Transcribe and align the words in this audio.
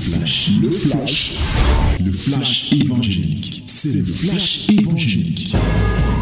flash, 0.00 0.50
le 0.62 0.70
flash, 0.70 1.38
le 2.02 2.12
flash 2.12 2.72
évangélique. 2.72 3.64
C'est 3.66 3.92
le 3.92 4.04
flash 4.04 4.68
évangélique. 4.70 5.54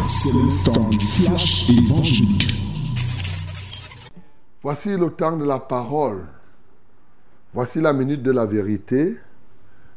C'est 0.07 0.33
le 0.33 0.65
temps 0.65 0.89
du 0.89 0.99
flash 0.99 1.69
évangélique. 1.69 2.53
Voici 4.61 4.89
le 4.89 5.09
temps 5.09 5.37
de 5.37 5.45
la 5.45 5.59
parole. 5.59 6.25
Voici 7.53 7.79
la 7.79 7.93
minute 7.93 8.21
de 8.21 8.31
la 8.31 8.45
vérité 8.45 9.17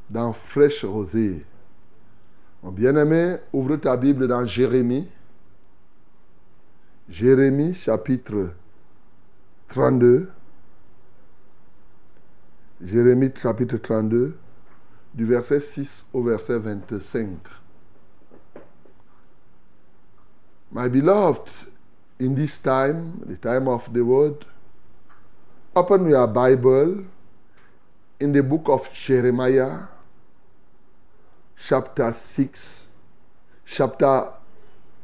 dans 0.08 0.32
Fraîche 0.32 0.84
Rosée. 0.84 1.44
Mon 2.62 2.70
bien-aimé, 2.70 3.36
ouvre 3.52 3.76
ta 3.76 3.96
Bible 3.96 4.28
dans 4.28 4.46
Jérémie. 4.46 5.08
Jérémie 7.08 7.74
chapitre 7.74 8.50
32. 9.68 10.28
Jérémie 12.84 13.30
chapitre 13.36 13.76
32, 13.76 14.36
du 15.14 15.24
verset 15.24 15.60
6 15.60 16.04
au 16.12 16.22
verset 16.24 16.58
25. 16.58 17.38
My 20.72 20.88
beloved, 20.88 21.48
in 22.18 22.34
this 22.34 22.58
time, 22.58 23.20
the 23.24 23.36
time 23.36 23.68
of 23.68 23.92
the 23.92 24.00
word, 24.00 24.44
open 25.76 26.08
your 26.08 26.26
Bible 26.26 27.04
in 28.18 28.32
the 28.32 28.42
book 28.42 28.68
of 28.68 28.92
Jeremiah, 28.92 29.86
chapter 31.56 32.12
6, 32.12 32.88
chapter, 33.64 34.26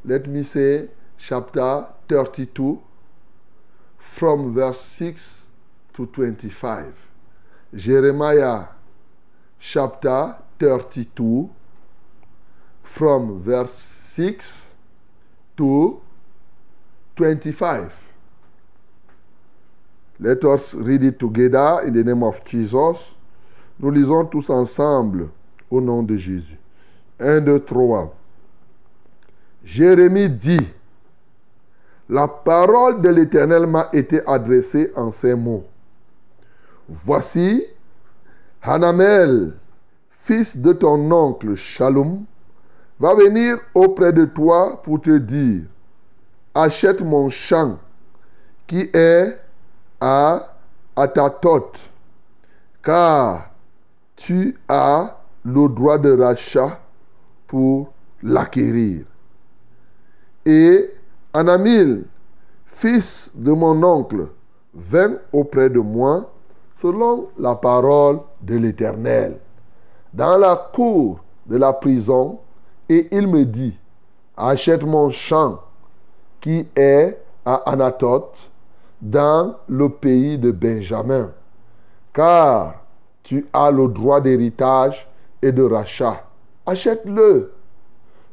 let 0.04 0.26
me 0.26 0.42
say, 0.42 0.88
chapter 1.16 1.86
32, 2.08 2.82
from 3.98 4.52
verse 4.52 4.80
6 4.80 5.44
to 5.94 6.06
25. 6.06 7.07
Jeremiah 7.74 8.68
chapter 9.60 10.36
32 10.58 11.50
from 12.82 13.42
verse 13.42 13.74
6 14.14 14.76
to 15.56 16.00
25. 17.16 17.92
Let 20.20 20.44
us 20.44 20.74
read 20.74 21.04
it 21.04 21.18
together 21.18 21.82
in 21.86 21.92
the 21.92 22.02
name 22.02 22.22
of 22.22 22.42
Jesus. 22.44 23.14
Nous 23.78 23.90
lisons 23.90 24.24
tous 24.24 24.50
ensemble 24.50 25.28
au 25.70 25.80
nom 25.80 26.02
de 26.02 26.16
Jésus. 26.16 26.58
1, 27.20 27.40
2, 27.42 27.60
3. 27.60 28.14
Jérémie 29.62 30.30
dit, 30.30 30.66
la 32.08 32.26
parole 32.26 33.02
de 33.02 33.10
l'Éternel 33.10 33.66
m'a 33.66 33.90
été 33.92 34.26
adressée 34.26 34.90
en 34.96 35.12
ces 35.12 35.34
mots. 35.34 35.66
Voici, 36.88 37.62
Hanamel, 38.62 39.52
fils 40.10 40.56
de 40.56 40.72
ton 40.72 41.10
oncle 41.10 41.54
Shalom, 41.54 42.24
va 42.98 43.14
venir 43.14 43.58
auprès 43.74 44.10
de 44.10 44.24
toi 44.24 44.80
pour 44.82 45.02
te 45.02 45.18
dire, 45.18 45.66
achète 46.54 47.02
mon 47.02 47.28
champ 47.28 47.78
qui 48.66 48.88
est 48.94 49.38
à 50.00 50.54
Atatot, 50.96 51.72
car 52.82 53.50
tu 54.16 54.58
as 54.66 55.18
le 55.44 55.68
droit 55.68 55.98
de 55.98 56.18
rachat 56.18 56.80
pour 57.46 57.92
l'acquérir. 58.22 59.04
Et 60.46 60.90
Anamil, 61.34 62.06
fils 62.64 63.30
de 63.34 63.52
mon 63.52 63.82
oncle, 63.82 64.28
vint 64.72 65.18
auprès 65.32 65.68
de 65.68 65.80
moi 65.80 66.32
selon 66.80 67.28
la 67.40 67.56
parole 67.56 68.20
de 68.40 68.56
l'Éternel, 68.56 69.38
dans 70.14 70.38
la 70.38 70.54
cour 70.72 71.18
de 71.46 71.56
la 71.56 71.72
prison, 71.72 72.38
et 72.88 73.08
il 73.10 73.26
me 73.26 73.44
dit, 73.44 73.76
achète 74.36 74.84
mon 74.84 75.10
champ 75.10 75.60
qui 76.40 76.68
est 76.76 77.18
à 77.44 77.56
Anatoth, 77.66 78.50
dans 79.02 79.56
le 79.68 79.88
pays 79.88 80.38
de 80.38 80.52
Benjamin, 80.52 81.32
car 82.12 82.84
tu 83.24 83.46
as 83.52 83.72
le 83.72 83.88
droit 83.88 84.20
d'héritage 84.20 85.08
et 85.42 85.50
de 85.50 85.62
rachat. 85.64 86.24
Achète-le. 86.64 87.54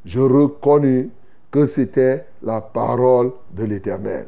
Je 0.06 0.20
reconnus 0.20 1.10
que 1.50 1.66
c'était 1.66 2.28
la 2.44 2.62
parole 2.62 3.32
de 3.54 3.64
l'Éternel. 3.64 4.28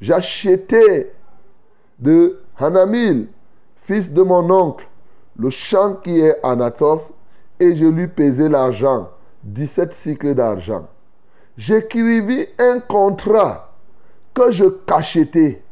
J'achetais 0.00 1.12
de 1.98 2.41
Hanamil, 2.58 3.28
fils 3.76 4.12
de 4.12 4.22
mon 4.22 4.48
oncle, 4.50 4.86
le 5.38 5.50
champ 5.50 5.94
qui 5.94 6.20
est 6.20 6.38
Anatoth, 6.42 7.12
et 7.58 7.74
je 7.74 7.84
lui 7.84 8.08
pesai 8.08 8.48
l'argent, 8.48 9.10
17 9.44 9.92
cycles 9.92 10.34
d'argent. 10.34 10.86
J'écrivis 11.56 12.46
un 12.58 12.80
contrat 12.80 13.72
que 14.34 14.50
je 14.50 14.64
cachetais. 14.64 15.62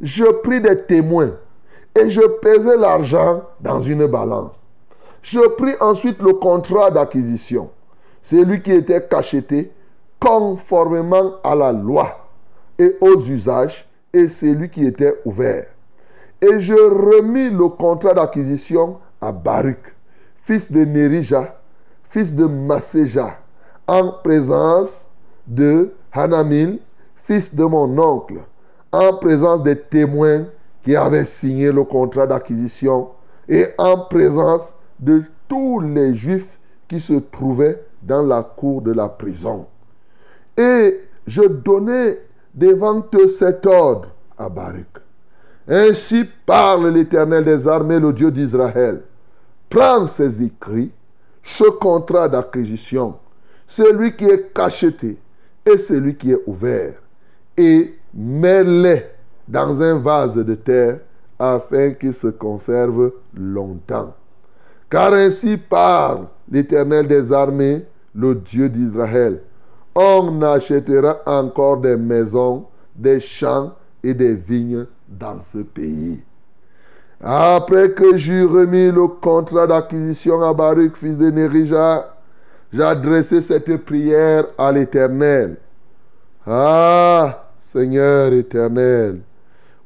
Je 0.00 0.24
pris 0.24 0.60
des 0.60 0.82
témoins 0.82 1.36
et 1.98 2.10
je 2.10 2.20
pesai 2.20 2.76
l'argent 2.76 3.42
dans 3.60 3.80
une 3.80 4.06
balance. 4.06 4.60
Je 5.22 5.40
pris 5.40 5.74
ensuite 5.80 6.20
le 6.20 6.34
contrat 6.34 6.90
d'acquisition, 6.90 7.70
celui 8.22 8.62
qui 8.62 8.72
était 8.72 9.08
cacheté 9.08 9.72
conformément 10.20 11.34
à 11.42 11.54
la 11.54 11.72
loi 11.72 12.28
et 12.78 12.96
aux 13.00 13.20
usages, 13.20 13.88
et 14.12 14.28
celui 14.28 14.70
qui 14.70 14.86
était 14.86 15.20
ouvert. 15.24 15.66
Et 16.42 16.60
je 16.60 16.74
remis 16.74 17.50
le 17.50 17.68
contrat 17.68 18.14
d'acquisition 18.14 18.98
à 19.20 19.32
Baruch, 19.32 19.94
fils 20.42 20.70
de 20.70 20.84
Nerija, 20.84 21.58
fils 22.04 22.34
de 22.34 22.44
Maséja, 22.44 23.38
en 23.86 24.12
présence 24.22 25.08
de 25.46 25.92
Hanamil, 26.12 26.80
fils 27.16 27.54
de 27.54 27.64
mon 27.64 27.98
oncle, 27.98 28.40
en 28.92 29.14
présence 29.14 29.62
des 29.62 29.78
témoins 29.78 30.46
qui 30.82 30.94
avaient 30.94 31.24
signé 31.24 31.72
le 31.72 31.84
contrat 31.84 32.26
d'acquisition 32.26 33.10
et 33.48 33.68
en 33.78 33.98
présence 34.06 34.74
de 34.98 35.22
tous 35.48 35.80
les 35.80 36.14
juifs 36.14 36.58
qui 36.86 37.00
se 37.00 37.14
trouvaient 37.14 37.82
dans 38.02 38.22
la 38.22 38.42
cour 38.42 38.82
de 38.82 38.92
la 38.92 39.08
prison. 39.08 39.66
Et 40.56 41.00
je 41.26 41.42
donnai 41.42 42.20
devant 42.54 43.04
eux 43.14 43.28
cet 43.28 43.66
ordre 43.66 44.10
à 44.38 44.48
Baruch. 44.48 45.05
Ainsi 45.68 46.24
parle 46.44 46.90
l'Éternel 46.90 47.44
des 47.44 47.66
armées, 47.66 47.98
le 47.98 48.12
Dieu 48.12 48.30
d'Israël. 48.30 49.02
Prends 49.68 50.06
ces 50.06 50.42
écrits, 50.42 50.92
ce 51.42 51.64
contrat 51.64 52.28
d'acquisition, 52.28 53.16
celui 53.66 54.14
qui 54.14 54.26
est 54.26 54.52
cacheté 54.52 55.18
et 55.64 55.76
celui 55.76 56.16
qui 56.16 56.30
est 56.30 56.42
ouvert, 56.46 56.94
et 57.56 57.96
mets-les 58.14 59.06
dans 59.48 59.82
un 59.82 59.98
vase 59.98 60.36
de 60.36 60.54
terre 60.54 61.00
afin 61.38 61.90
qu'ils 61.90 62.14
se 62.14 62.28
conservent 62.28 63.12
longtemps. 63.34 64.14
Car 64.88 65.12
ainsi 65.12 65.56
parle 65.56 66.26
l'Éternel 66.50 67.08
des 67.08 67.32
armées, 67.32 67.84
le 68.14 68.36
Dieu 68.36 68.68
d'Israël. 68.68 69.42
On 69.94 70.40
achètera 70.42 71.18
encore 71.26 71.78
des 71.78 71.96
maisons, 71.96 72.66
des 72.94 73.18
champs 73.18 73.74
et 74.02 74.14
des 74.14 74.34
vignes 74.34 74.86
dans 75.08 75.40
ce 75.42 75.58
pays. 75.58 76.22
Après 77.22 77.92
que 77.92 78.16
j'eus 78.16 78.44
remis 78.44 78.90
le 78.90 79.06
contrat 79.08 79.66
d'acquisition 79.66 80.42
à 80.42 80.52
Baruch, 80.52 80.96
fils 80.96 81.16
de 81.16 81.30
Nérija, 81.30 82.14
j'ai 82.72 82.82
adressé 82.82 83.40
cette 83.40 83.74
prière 83.84 84.44
à 84.58 84.70
l'Éternel. 84.72 85.56
Ah, 86.46 87.46
Seigneur 87.58 88.32
éternel, 88.32 89.20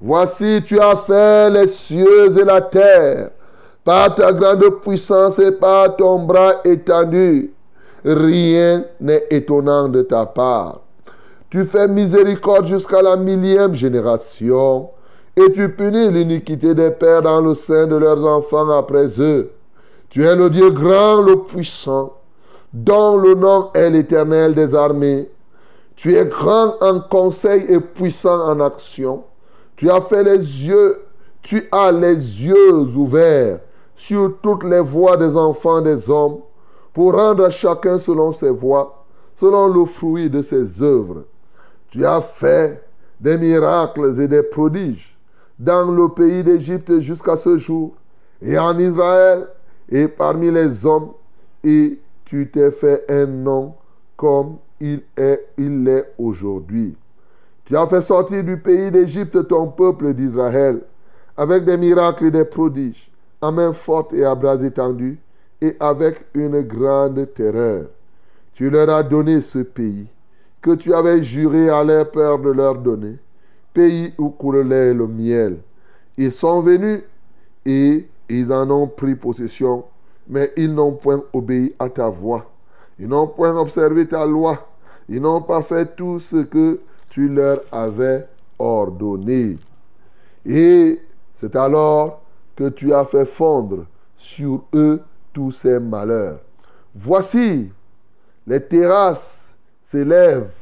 voici 0.01 0.63
tu 0.67 0.79
as 0.79 0.97
fait 0.97 1.51
les 1.51 1.69
cieux 1.69 2.39
et 2.39 2.45
la 2.45 2.61
terre 2.61 3.31
par 3.85 4.15
ta 4.15 4.33
grande 4.33 4.81
puissance 4.83 5.39
et 5.39 5.53
par 5.53 5.97
ton 5.97 6.25
bras 6.25 6.61
étendu. 6.65 7.53
Rien 8.05 8.85
n'est 9.01 9.27
étonnant 9.31 9.89
de 9.89 10.03
ta 10.03 10.27
part. 10.27 10.81
Tu 11.49 11.65
fais 11.65 11.89
miséricorde 11.89 12.67
jusqu'à 12.67 13.03
la 13.03 13.17
millième 13.17 13.75
génération 13.75 14.91
et 15.41 15.53
tu 15.53 15.69
punis 15.71 16.11
l'iniquité 16.11 16.75
des 16.75 16.91
pères 16.91 17.23
dans 17.23 17.41
le 17.41 17.55
sein 17.55 17.87
de 17.87 17.97
leurs 17.97 18.25
enfants 18.27 18.69
après 18.71 19.21
eux. 19.21 19.51
Tu 20.11 20.25
es 20.25 20.37
le 20.37 20.51
Dieu 20.51 20.71
grand, 20.71 21.23
le 21.23 21.43
puissant, 21.43 22.15
dont 22.73 23.17
le 23.17 23.35
nom 23.35 23.71
est 23.75 23.91
l'Éternel 23.91 24.55
des 24.55 24.75
armées. 24.75 25.31
Tu 25.97 26.15
es 26.15 26.27
grand 26.27 26.75
en 26.83 27.01
conseil 27.01 27.65
et 27.69 27.81
puissant 27.81 28.41
en 28.41 28.61
action. 28.61 29.25
Tu 29.77 29.91
as 29.91 30.01
fait 30.01 30.25
les 30.25 30.39
yeux, 30.39 31.01
tu 31.43 31.69
as 31.73 31.93
les 31.93 32.17
yeux 32.45 32.81
ouverts 32.95 33.61
sur 33.97 34.41
toutes 34.43 34.65
les 34.65 34.81
voies 34.81 35.17
des 35.17 35.37
enfants 35.37 35.81
des 35.81 36.11
hommes 36.11 36.41
pour 36.93 37.15
rendre 37.15 37.45
à 37.45 37.51
chacun 37.51 37.99
selon 37.99 38.33
ses 38.33 38.51
voies, 38.51 39.05
selon 39.37 39.69
le 39.69 39.87
fruit 39.87 40.29
de 40.29 40.43
ses 40.43 40.83
œuvres. 40.83 41.25
Tu 41.89 42.05
as 42.05 42.21
fait 42.21 42.83
des 43.21 43.39
miracles 43.39 44.21
et 44.21 44.29
des 44.29 44.43
prodiges 44.43 45.10
dans 45.61 45.91
le 45.91 46.09
pays 46.09 46.43
d'Égypte 46.43 47.01
jusqu'à 47.01 47.37
ce 47.37 47.59
jour, 47.59 47.93
et 48.41 48.59
en 48.59 48.77
Israël 48.79 49.47
et 49.91 50.09
parmi 50.09 50.51
les 50.51 50.87
hommes, 50.87 51.11
et 51.63 52.01
tu 52.25 52.51
t'es 52.51 52.71
fait 52.71 53.05
un 53.11 53.27
nom 53.27 53.75
comme 54.17 54.57
il 54.81 55.03
est, 55.19 55.47
il 55.59 55.87
est 55.87 56.15
aujourd'hui. 56.17 56.97
Tu 57.67 57.77
as 57.77 57.87
fait 57.87 58.01
sortir 58.01 58.43
du 58.43 58.57
pays 58.57 58.91
d'Égypte 58.91 59.47
ton 59.47 59.69
peuple 59.69 60.15
d'Israël 60.15 60.81
avec 61.37 61.65
des 61.65 61.77
miracles 61.77 62.25
et 62.27 62.31
des 62.31 62.45
prodiges, 62.47 63.13
à 63.43 63.51
main 63.51 63.75
forte 63.75 64.15
et 64.15 64.25
à 64.25 64.35
bras 64.35 64.63
étendus, 64.63 65.19
et 65.61 65.77
avec 65.79 66.25
une 66.35 66.63
grande 66.63 67.33
terreur. 67.35 67.85
Tu 68.55 68.71
leur 68.71 68.89
as 68.89 69.03
donné 69.03 69.43
ce 69.43 69.59
pays 69.59 70.09
que 70.63 70.75
tu 70.75 70.95
avais 70.95 71.23
juré 71.23 71.69
à 71.69 71.85
leur 71.85 72.11
père 72.11 72.39
de 72.39 72.51
leur 72.51 72.77
donner, 72.77 73.19
pays 73.73 74.15
où 74.19 74.31
coulait 74.31 74.95
le 74.95 75.07
miel. 75.07 75.59
Ils 76.17 76.33
sont 76.33 76.61
venus 76.61 77.03
et 77.65 78.09
ils 78.29 78.53
en 78.53 78.71
ont 78.71 78.87
pris 78.87 79.15
possession, 79.15 79.85
mais 80.29 80.53
ils 80.57 80.73
n'ont 80.73 80.93
point 80.93 81.23
obéi 81.33 81.75
à 81.79 81.89
ta 81.89 82.09
voix. 82.09 82.51
Ils 82.99 83.09
n'ont 83.09 83.27
point 83.27 83.57
observé 83.57 84.07
ta 84.07 84.27
loi. 84.27 84.69
Ils 85.09 85.21
n'ont 85.21 85.43
pas 85.43 85.63
fait 85.63 85.97
tout 85.97 86.21
ce 86.21 86.37
que 86.37 86.81
tu 87.09 87.29
leur 87.29 87.61
avais 87.73 88.29
ordonné. 88.59 89.59
Et 90.47 91.01
c'est 91.35 91.57
alors 91.57 92.23
que 92.55 92.69
tu 92.69 92.93
as 92.93 93.05
fait 93.05 93.27
fondre 93.27 93.87
sur 94.17 94.65
eux 94.75 95.03
tous 95.33 95.53
ces 95.53 95.81
malheurs. 95.81 96.41
Voici, 96.95 97.73
les 98.47 98.61
terrasses 98.63 99.55
s'élèvent 99.83 100.53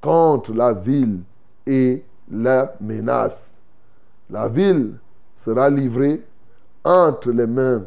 contre 0.00 0.52
la 0.52 0.72
ville 0.72 1.20
et 1.66 2.04
la 2.30 2.74
menace. 2.80 3.58
La 4.30 4.48
ville 4.48 4.98
sera 5.36 5.70
livrée 5.70 6.24
entre 6.84 7.30
les 7.30 7.46
mains 7.46 7.84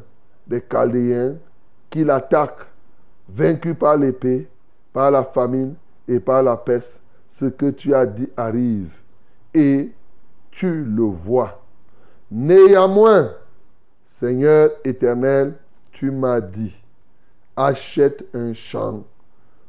des 0.48 0.62
Chaldéens 0.62 1.36
qui 1.90 2.04
l'attaquent, 2.04 2.68
vaincus 3.30 3.76
par 3.78 3.98
l'épée, 3.98 4.50
par 4.94 5.12
la 5.12 5.24
famine 5.24 5.76
et 6.08 6.20
par 6.20 6.44
la 6.44 6.58
peste. 6.58 7.02
Ce 7.28 7.46
que 7.46 7.70
tu 7.70 7.94
as 7.94 8.06
dit 8.06 8.30
arrive 8.36 8.92
et 9.54 9.92
tu 10.50 10.84
le 10.84 11.04
vois. 11.04 11.62
Néanmoins, 12.30 13.32
Seigneur 14.06 14.72
éternel, 14.84 15.56
tu 15.92 16.12
m'as 16.12 16.42
dit, 16.42 16.84
achète 17.56 18.26
un 18.36 18.54
champ 18.54 19.04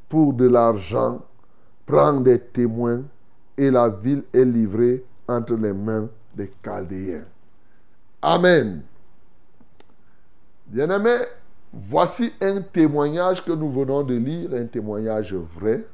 pour 0.08 0.34
de 0.34 0.46
l'argent, 0.46 1.20
prends 1.86 2.20
des 2.20 2.38
témoins 2.38 3.02
et 3.62 3.70
la 3.70 3.88
ville 3.88 4.24
est 4.32 4.44
livrée 4.44 5.04
entre 5.28 5.54
les 5.54 5.72
mains 5.72 6.08
des 6.34 6.50
Chaldéens. 6.64 7.26
Amen. 8.20 8.82
Bien-aimés, 10.66 11.26
voici 11.72 12.32
un 12.40 12.60
témoignage 12.60 13.44
que 13.44 13.52
nous 13.52 13.70
venons 13.70 14.02
de 14.02 14.14
lire, 14.14 14.50
un 14.54 14.66
témoignage 14.66 15.34
vrai, 15.34 15.86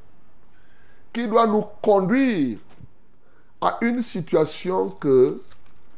qui 1.13 1.27
doit 1.27 1.45
nous 1.45 1.63
conduire 1.79 2.57
à 3.61 3.77
une 3.81 4.01
situation 4.01 4.89
que 4.89 5.39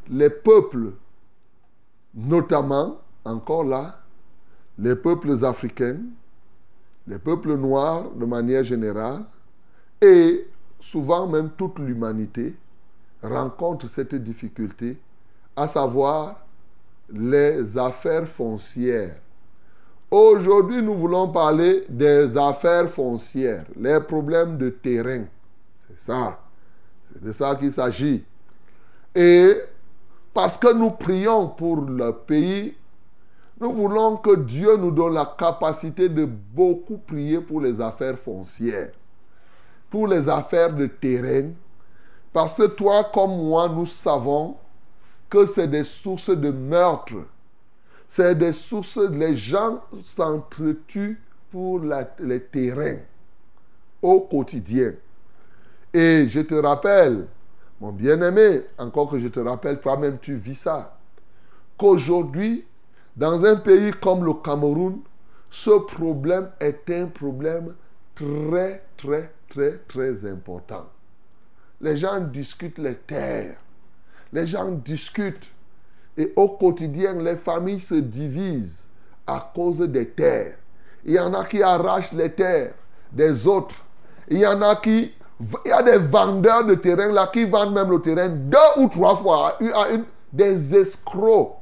les 0.09 0.29
peuples, 0.29 0.91
notamment, 2.13 2.97
encore 3.23 3.63
là, 3.63 4.01
les 4.77 4.97
peuples 4.97 5.45
africains, 5.45 5.99
les 7.07 7.19
peuples 7.19 7.55
noirs 7.55 8.09
de 8.13 8.25
manière 8.25 8.65
générale, 8.65 9.23
et 10.01 10.50
souvent 10.91 11.25
même 11.25 11.51
toute 11.57 11.79
l'humanité, 11.79 12.53
rencontrent 13.23 13.87
cette 13.87 14.15
difficulté, 14.15 14.97
à 15.55 15.67
savoir 15.67 16.35
les 17.09 17.77
affaires 17.77 18.27
foncières. 18.27 19.15
Aujourd'hui, 20.09 20.81
nous 20.81 20.95
voulons 20.95 21.29
parler 21.29 21.85
des 21.87 22.37
affaires 22.37 22.89
foncières, 22.89 23.65
les 23.79 24.01
problèmes 24.01 24.57
de 24.57 24.69
terrain. 24.69 25.23
C'est 25.87 26.05
ça. 26.05 26.39
C'est 27.13 27.23
de 27.23 27.31
ça 27.31 27.55
qu'il 27.55 27.71
s'agit. 27.71 28.25
Et 29.15 29.55
parce 30.33 30.57
que 30.57 30.73
nous 30.73 30.91
prions 30.91 31.47
pour 31.47 31.81
le 31.81 32.11
pays, 32.11 32.75
nous 33.61 33.71
voulons 33.71 34.17
que 34.17 34.35
Dieu 34.35 34.75
nous 34.75 34.91
donne 34.91 35.13
la 35.13 35.35
capacité 35.37 36.09
de 36.09 36.25
beaucoup 36.25 36.97
prier 36.97 37.39
pour 37.39 37.61
les 37.61 37.79
affaires 37.79 38.17
foncières, 38.17 38.91
pour 39.91 40.07
les 40.07 40.27
affaires 40.27 40.73
de 40.73 40.87
terrain. 40.87 41.49
Parce 42.33 42.55
que 42.55 42.65
toi 42.65 43.11
comme 43.13 43.37
moi, 43.37 43.69
nous 43.69 43.85
savons 43.85 44.55
que 45.29 45.45
c'est 45.45 45.67
des 45.67 45.83
sources 45.83 46.29
de 46.29 46.49
meurtre. 46.49 47.13
C'est 48.07 48.35
des 48.35 48.53
sources, 48.53 48.97
les 48.97 49.35
gens 49.37 49.81
s'entretuent 50.01 51.21
pour 51.51 51.81
les 52.19 52.41
terrains 52.41 52.97
au 54.01 54.21
quotidien. 54.21 54.93
Et 55.93 56.27
je 56.29 56.39
te 56.39 56.55
rappelle, 56.55 57.27
mon 57.79 57.91
bien-aimé, 57.91 58.63
encore 58.77 59.09
que 59.11 59.19
je 59.19 59.27
te 59.27 59.39
rappelle, 59.39 59.79
toi-même 59.79 60.17
tu 60.21 60.35
vis 60.35 60.55
ça, 60.55 60.97
qu'aujourd'hui, 61.77 62.65
dans 63.15 63.43
un 63.43 63.57
pays 63.57 63.91
comme 63.91 64.23
le 64.23 64.33
Cameroun, 64.33 64.99
ce 65.49 65.71
problème 65.71 66.49
est 66.61 66.89
un 66.89 67.07
problème 67.07 67.75
très, 68.15 68.83
très, 68.95 69.33
très, 69.51 69.77
très 69.87 70.25
important. 70.25 70.85
Les 71.81 71.97
gens 71.97 72.21
discutent 72.21 72.77
les 72.77 72.95
terres. 72.95 73.57
Les 74.31 74.47
gens 74.47 74.71
discutent. 74.71 75.47
Et 76.17 76.31
au 76.35 76.49
quotidien, 76.49 77.13
les 77.21 77.35
familles 77.35 77.79
se 77.79 77.95
divisent 77.95 78.87
à 79.27 79.51
cause 79.53 79.79
des 79.79 80.09
terres. 80.09 80.55
Il 81.03 81.13
y 81.13 81.19
en 81.19 81.33
a 81.33 81.45
qui 81.45 81.61
arrachent 81.61 82.13
les 82.13 82.31
terres 82.31 82.73
des 83.11 83.45
autres. 83.45 83.75
Il 84.29 84.39
y 84.39 84.47
en 84.47 84.61
a 84.61 84.75
qui... 84.77 85.13
Il 85.65 85.69
y 85.69 85.71
a 85.71 85.81
des 85.81 85.97
vendeurs 85.97 86.65
de 86.65 86.75
terrain 86.75 87.11
là 87.11 87.27
qui 87.33 87.45
vendent 87.45 87.73
même 87.73 87.89
le 87.89 87.99
terrain 87.99 88.29
deux 88.29 88.57
ou 88.77 88.87
trois 88.89 89.17
fois 89.17 89.57
à 89.73 89.89
une, 89.89 90.05
des 90.31 90.75
escrocs. 90.75 91.55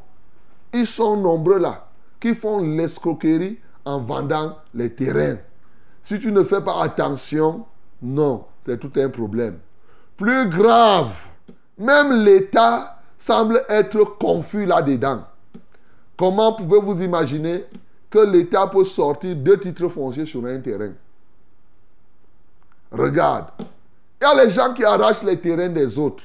Ils 0.73 0.85
sont 0.85 1.15
nombreux 1.15 1.59
là 1.59 1.87
qui 2.19 2.35
font 2.35 2.61
l'escroquerie 2.61 3.57
en 3.85 4.01
vendant 4.01 4.57
les 4.73 4.93
terrains. 4.93 5.37
Si 6.03 6.19
tu 6.19 6.33
ne 6.33 6.43
fais 6.43 6.61
pas 6.61 6.81
attention, 6.83 7.65
non, 8.01 8.45
c'est 8.61 8.79
tout 8.79 8.91
un 8.95 9.09
problème. 9.09 9.59
Plus 10.17 10.49
grave, 10.49 11.11
même 11.77 12.23
l'État 12.23 12.99
semble 13.17 13.63
être 13.69 14.03
confus 14.17 14.65
là-dedans. 14.65 15.23
Comment 16.17 16.53
pouvez-vous 16.53 17.01
imaginer 17.01 17.65
que 18.09 18.19
l'État 18.19 18.67
peut 18.67 18.85
sortir 18.85 19.35
deux 19.35 19.59
titres 19.59 19.87
fonciers 19.87 20.25
sur 20.25 20.45
un 20.45 20.59
terrain? 20.59 20.91
Regarde. 22.91 23.47
Il 24.21 24.25
y 24.25 24.27
a 24.27 24.43
les 24.43 24.49
gens 24.49 24.73
qui 24.73 24.83
arrachent 24.83 25.23
les 25.23 25.39
terrains 25.39 25.69
des 25.69 25.97
autres. 25.97 26.23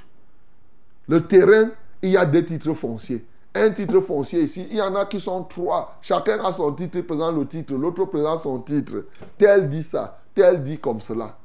Le 1.07 1.27
terrain, 1.27 1.71
il 2.03 2.11
y 2.11 2.17
a 2.17 2.25
deux 2.25 2.45
titres 2.45 2.75
fonciers. 2.75 3.25
Un 3.55 3.71
titre 3.71 4.01
foncier 4.01 4.43
ici, 4.43 4.67
il 4.71 4.77
y 4.79 4.83
en 4.83 4.97
a 4.97 5.05
qui 5.05 5.21
sont 5.21 5.45
trois. 5.45 5.99
Chacun 6.03 6.45
a 6.45 6.53
son 6.53 6.73
titre, 6.73 7.01
présente 7.03 7.37
le 7.37 7.47
titre, 7.47 7.75
l'autre 7.75 8.05
présente 8.07 8.41
son 8.41 8.59
titre. 8.61 9.05
Tel 9.39 9.69
dit 9.71 9.85
ça, 9.85 10.19
tel 10.35 10.65
dit 10.65 10.79
comme 10.79 11.01
cela. 11.01 11.37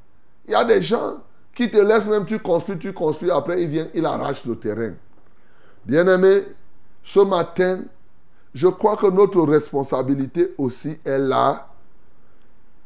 Il 0.50 0.54
y 0.54 0.56
a 0.56 0.64
des 0.64 0.82
gens 0.82 1.18
qui 1.54 1.70
te 1.70 1.76
laisse 1.76 2.08
même, 2.08 2.26
tu 2.26 2.40
construis, 2.40 2.76
tu 2.76 2.92
construis, 2.92 3.30
après 3.30 3.62
il 3.62 3.68
vient, 3.68 3.86
il 3.94 4.04
arrache 4.04 4.44
le 4.44 4.58
terrain. 4.58 4.94
Bien-aimé, 5.84 6.42
ce 7.04 7.20
matin, 7.20 7.82
je 8.52 8.66
crois 8.66 8.96
que 8.96 9.06
notre 9.06 9.42
responsabilité 9.42 10.52
aussi 10.58 10.98
est 11.04 11.18
là. 11.20 11.68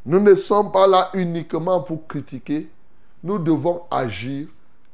Nous 0.04 0.20
ne 0.20 0.34
sommes 0.34 0.72
pas 0.72 0.86
là 0.86 1.08
uniquement 1.14 1.80
pour 1.80 2.06
critiquer, 2.06 2.68
nous 3.22 3.38
devons 3.38 3.84
agir. 3.90 4.48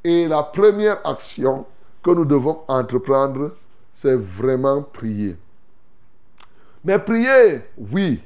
Et 0.04 0.28
la 0.28 0.44
première 0.44 1.04
action 1.04 1.66
que 2.04 2.10
nous 2.12 2.24
devons 2.24 2.60
entreprendre, 2.68 3.56
c'est 3.96 4.14
vraiment 4.14 4.82
prier. 4.82 5.36
Mais 6.84 7.00
prier, 7.00 7.62
oui, 7.76 8.20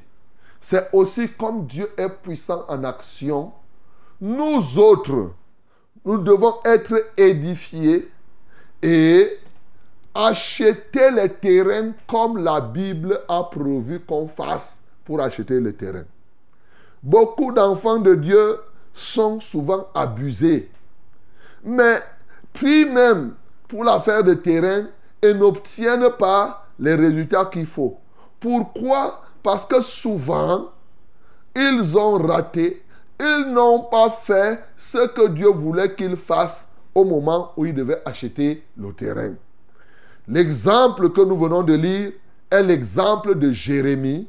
c'est 0.61 0.91
aussi 0.93 1.31
comme 1.31 1.65
Dieu 1.65 1.91
est 1.97 2.11
puissant 2.11 2.67
en 2.69 2.85
action, 2.85 3.53
nous 4.21 4.79
autres, 4.79 5.33
nous 6.05 6.19
devons 6.19 6.55
être 6.65 7.13
édifiés 7.17 8.11
et 8.83 9.39
acheter 10.15 11.11
les 11.11 11.33
terrains 11.33 11.93
comme 12.07 12.39
la 12.39 12.61
Bible 12.61 13.21
a 13.29 13.45
prévu 13.45 14.01
qu'on 14.01 14.29
fasse 14.29 14.79
pour 15.05 15.21
acheter 15.21 15.61
les 15.61 15.75
terrains. 15.75 16.05
Beaucoup 17.03 17.53
d'enfants 17.53 17.99
de 17.99 18.15
Dieu 18.15 18.59
sont 18.95 19.41
souvent 19.41 19.89
abusés. 19.95 20.71
Mais 21.65 22.01
puis 22.53 22.85
même 22.85 23.35
pour 23.67 23.85
l'affaire 23.85 24.23
de 24.23 24.35
terrain 24.35 24.87
et 25.21 25.35
n'obtiennent 25.35 26.11
pas 26.19 26.67
les 26.79 26.95
résultats 26.95 27.47
qu'il 27.47 27.67
faut. 27.67 27.99
Pourquoi? 28.39 29.23
Parce 29.43 29.67
que 29.67 29.81
souvent, 29.81 30.71
ils 31.57 31.99
ont 31.99 32.19
raté 32.19 32.84
ils 33.21 33.53
n'ont 33.53 33.81
pas 33.81 34.11
fait 34.11 34.61
ce 34.77 35.07
que 35.09 35.29
Dieu 35.29 35.49
voulait 35.49 35.95
qu'ils 35.95 36.17
fassent 36.17 36.67
au 36.95 37.05
moment 37.05 37.53
où 37.57 37.67
ils 37.67 37.75
devaient 37.75 38.03
acheter 38.05 38.65
le 38.77 38.93
terrain. 38.93 39.35
L'exemple 40.29 41.11
que 41.11 41.21
nous 41.21 41.37
venons 41.37 41.63
de 41.63 41.75
lire 41.75 42.13
est 42.51 42.63
l'exemple 42.63 43.35
de 43.35 43.51
Jérémie 43.51 44.29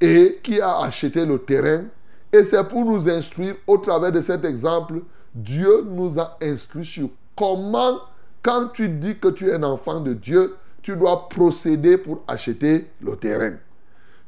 et 0.00 0.40
qui 0.42 0.60
a 0.60 0.80
acheté 0.80 1.24
le 1.24 1.38
terrain. 1.38 1.84
Et 2.32 2.44
c'est 2.44 2.68
pour 2.68 2.84
nous 2.84 3.08
instruire 3.08 3.54
au 3.66 3.78
travers 3.78 4.12
de 4.12 4.20
cet 4.20 4.44
exemple, 4.44 5.00
Dieu 5.34 5.84
nous 5.86 6.18
a 6.18 6.36
instruit 6.42 6.84
sur 6.84 7.08
comment, 7.36 7.98
quand 8.42 8.68
tu 8.72 8.88
dis 8.88 9.16
que 9.18 9.28
tu 9.28 9.48
es 9.48 9.54
un 9.54 9.62
enfant 9.62 10.00
de 10.00 10.12
Dieu, 10.12 10.56
tu 10.82 10.96
dois 10.96 11.28
procéder 11.28 11.98
pour 11.98 12.22
acheter 12.26 12.86
le 13.00 13.16
terrain. 13.16 13.54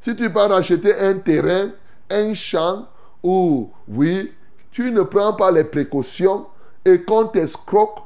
Si 0.01 0.15
tu 0.15 0.31
pars 0.31 0.53
acheter 0.53 0.95
un 0.95 1.15
terrain, 1.19 1.71
un 2.11 2.35
champ, 2.35 2.87
ou 3.23 3.71
oui, 3.89 4.33
tu 4.71 4.91
ne 4.91 5.03
prends 5.03 5.33
pas 5.33 5.51
les 5.51 5.65
précautions 5.65 6.47
et 6.85 7.03
qu'on 7.03 7.27
t'escroque, 7.27 7.99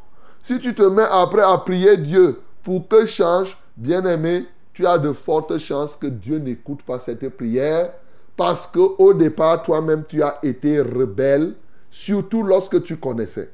si 0.43 0.59
tu 0.59 0.75
te 0.75 0.83
mets 0.83 1.07
après 1.11 1.43
à 1.43 1.59
prier 1.59 1.97
Dieu 1.97 2.41
pour 2.65 2.89
que 2.89 3.07
change, 3.07 3.57
bien 3.77 4.05
aimé, 4.07 4.47
tu 4.73 4.87
as 4.87 4.99
de 4.99 5.13
fortes 5.13 5.59
chances 5.59 5.97
que 5.97 6.07
Dieu 6.07 6.39
n'écoute 6.39 6.83
pas 6.83 6.99
cette 6.99 7.29
prière 7.37 7.91
parce 8.37 8.67
que 8.67 8.81
au 8.81 9.13
départ 9.13 9.63
toi-même 9.63 10.05
tu 10.09 10.23
as 10.23 10.39
été 10.43 10.81
rebelle, 10.81 11.55
surtout 11.91 12.43
lorsque 12.43 12.83
tu 12.83 12.97
connaissais. 12.97 13.51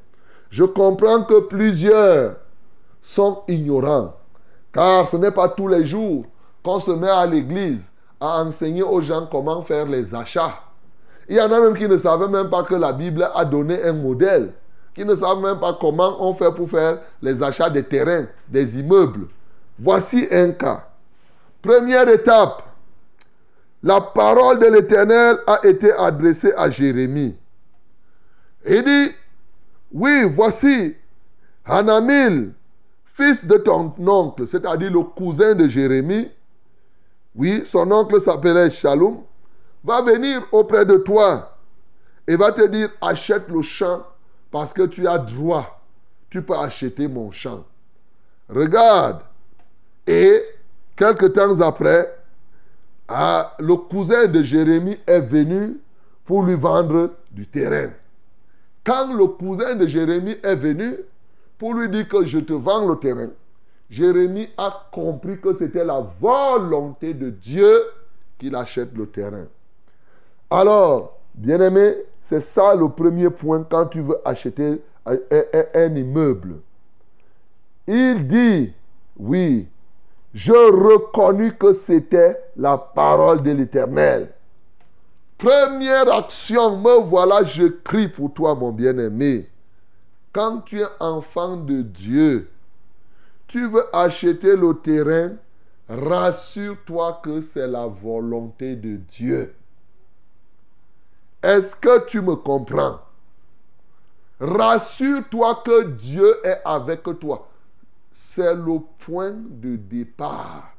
Je 0.50 0.64
comprends 0.64 1.24
que 1.24 1.40
plusieurs 1.40 2.36
sont 3.02 3.42
ignorants, 3.48 4.14
car 4.72 5.10
ce 5.10 5.16
n'est 5.16 5.32
pas 5.32 5.48
tous 5.48 5.68
les 5.68 5.84
jours 5.84 6.24
qu'on 6.62 6.78
se 6.78 6.90
met 6.90 7.08
à 7.08 7.26
l'église 7.26 7.90
à 8.20 8.42
enseigner 8.42 8.82
aux 8.82 9.00
gens 9.00 9.28
comment 9.30 9.62
faire 9.62 9.86
les 9.86 10.14
achats. 10.14 10.67
Il 11.28 11.36
y 11.36 11.40
en 11.40 11.52
a 11.52 11.60
même 11.60 11.76
qui 11.76 11.86
ne 11.86 11.96
savaient 11.96 12.28
même 12.28 12.48
pas 12.48 12.64
que 12.64 12.74
la 12.74 12.92
Bible 12.92 13.28
a 13.34 13.44
donné 13.44 13.82
un 13.82 13.92
modèle, 13.92 14.52
qui 14.94 15.04
ne 15.04 15.14
savent 15.14 15.40
même 15.40 15.60
pas 15.60 15.76
comment 15.78 16.16
on 16.26 16.34
fait 16.34 16.52
pour 16.54 16.70
faire 16.70 17.00
les 17.20 17.42
achats 17.42 17.70
des 17.70 17.84
terrains, 17.84 18.26
des 18.48 18.78
immeubles. 18.78 19.28
Voici 19.78 20.26
un 20.30 20.52
cas. 20.52 20.88
Première 21.60 22.08
étape, 22.08 22.62
la 23.82 24.00
parole 24.00 24.58
de 24.58 24.66
l'Éternel 24.66 25.36
a 25.46 25.60
été 25.64 25.92
adressée 25.92 26.52
à 26.56 26.70
Jérémie. 26.70 27.36
Il 28.66 28.82
dit, 28.82 29.14
oui, 29.92 30.24
voici 30.28 30.96
Hanamil, 31.64 32.52
fils 33.04 33.44
de 33.44 33.56
ton 33.56 33.92
oncle, 33.98 34.46
c'est-à-dire 34.48 34.90
le 34.90 35.02
cousin 35.02 35.54
de 35.54 35.68
Jérémie. 35.68 36.30
Oui, 37.34 37.62
son 37.66 37.90
oncle 37.92 38.20
s'appelait 38.20 38.70
Shalom, 38.70 39.18
va 39.84 40.02
venir 40.02 40.42
auprès 40.52 40.84
de 40.84 40.96
toi 40.96 41.56
et 42.26 42.36
va 42.36 42.52
te 42.52 42.66
dire, 42.66 42.90
achète 43.00 43.48
le 43.48 43.62
champ 43.62 44.04
parce 44.50 44.72
que 44.72 44.82
tu 44.82 45.06
as 45.06 45.18
droit. 45.18 45.80
Tu 46.30 46.42
peux 46.42 46.56
acheter 46.56 47.08
mon 47.08 47.30
champ. 47.30 47.64
Regarde. 48.48 49.22
Et 50.06 50.42
Quelque 50.98 51.26
temps 51.26 51.60
après, 51.60 52.12
ah, 53.06 53.54
le 53.60 53.76
cousin 53.76 54.26
de 54.26 54.42
Jérémie 54.42 54.98
est 55.06 55.20
venu 55.20 55.76
pour 56.24 56.42
lui 56.42 56.56
vendre 56.56 57.12
du 57.30 57.46
terrain. 57.46 57.90
Quand 58.82 59.14
le 59.14 59.28
cousin 59.28 59.76
de 59.76 59.86
Jérémie 59.86 60.38
est 60.42 60.56
venu 60.56 60.96
pour 61.56 61.74
lui 61.74 61.88
dire 61.88 62.08
que 62.08 62.24
je 62.24 62.40
te 62.40 62.52
vends 62.52 62.84
le 62.84 62.96
terrain, 62.96 63.28
Jérémie 63.88 64.48
a 64.56 64.88
compris 64.90 65.40
que 65.40 65.54
c'était 65.54 65.84
la 65.84 66.04
volonté 66.20 67.14
de 67.14 67.30
Dieu 67.30 67.80
qu'il 68.36 68.56
achète 68.56 68.92
le 68.96 69.06
terrain. 69.06 69.46
Alors, 70.50 71.18
bien 71.34 71.60
aimé, 71.60 71.94
c'est 72.22 72.40
ça 72.40 72.74
le 72.74 72.88
premier 72.88 73.30
point 73.30 73.66
quand 73.68 73.86
tu 73.86 74.00
veux 74.00 74.18
acheter 74.24 74.82
un 75.06 75.94
immeuble. 75.94 76.56
Il 77.86 78.26
dit, 78.26 78.72
oui, 79.18 79.68
je 80.34 80.52
reconnus 80.52 81.54
que 81.58 81.72
c'était 81.72 82.38
la 82.56 82.76
parole 82.76 83.42
de 83.42 83.50
l'Éternel. 83.50 84.30
Première 85.38 86.12
action, 86.12 86.78
me 86.78 87.00
voilà, 87.00 87.44
je 87.44 87.64
crie 87.64 88.08
pour 88.08 88.32
toi, 88.34 88.54
mon 88.54 88.72
bien-aimé. 88.72 89.48
Quand 90.32 90.60
tu 90.60 90.80
es 90.80 90.86
enfant 91.00 91.56
de 91.56 91.82
Dieu, 91.82 92.50
tu 93.46 93.66
veux 93.68 93.84
acheter 93.94 94.56
le 94.56 94.74
terrain, 94.74 95.32
rassure-toi 95.88 97.20
que 97.22 97.40
c'est 97.40 97.66
la 97.66 97.86
volonté 97.86 98.76
de 98.76 98.96
Dieu. 98.96 99.54
Est-ce 101.42 101.76
que 101.76 102.06
tu 102.06 102.20
me 102.20 102.36
comprends? 102.36 103.00
Rassure-toi 104.40 105.62
que 105.64 105.84
Dieu 105.84 106.36
est 106.44 106.60
avec 106.64 107.02
toi. 107.20 107.48
C'est 108.12 108.54
le 108.54 108.78
point 108.98 109.32
de 109.32 109.76
départ. 109.76 110.72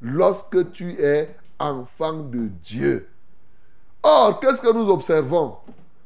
Lorsque 0.00 0.72
tu 0.72 0.92
es 1.00 1.34
enfant 1.58 2.14
de 2.14 2.48
Dieu. 2.62 3.08
Or, 4.02 4.38
qu'est-ce 4.40 4.60
que 4.60 4.72
nous 4.72 4.88
observons? 4.90 5.56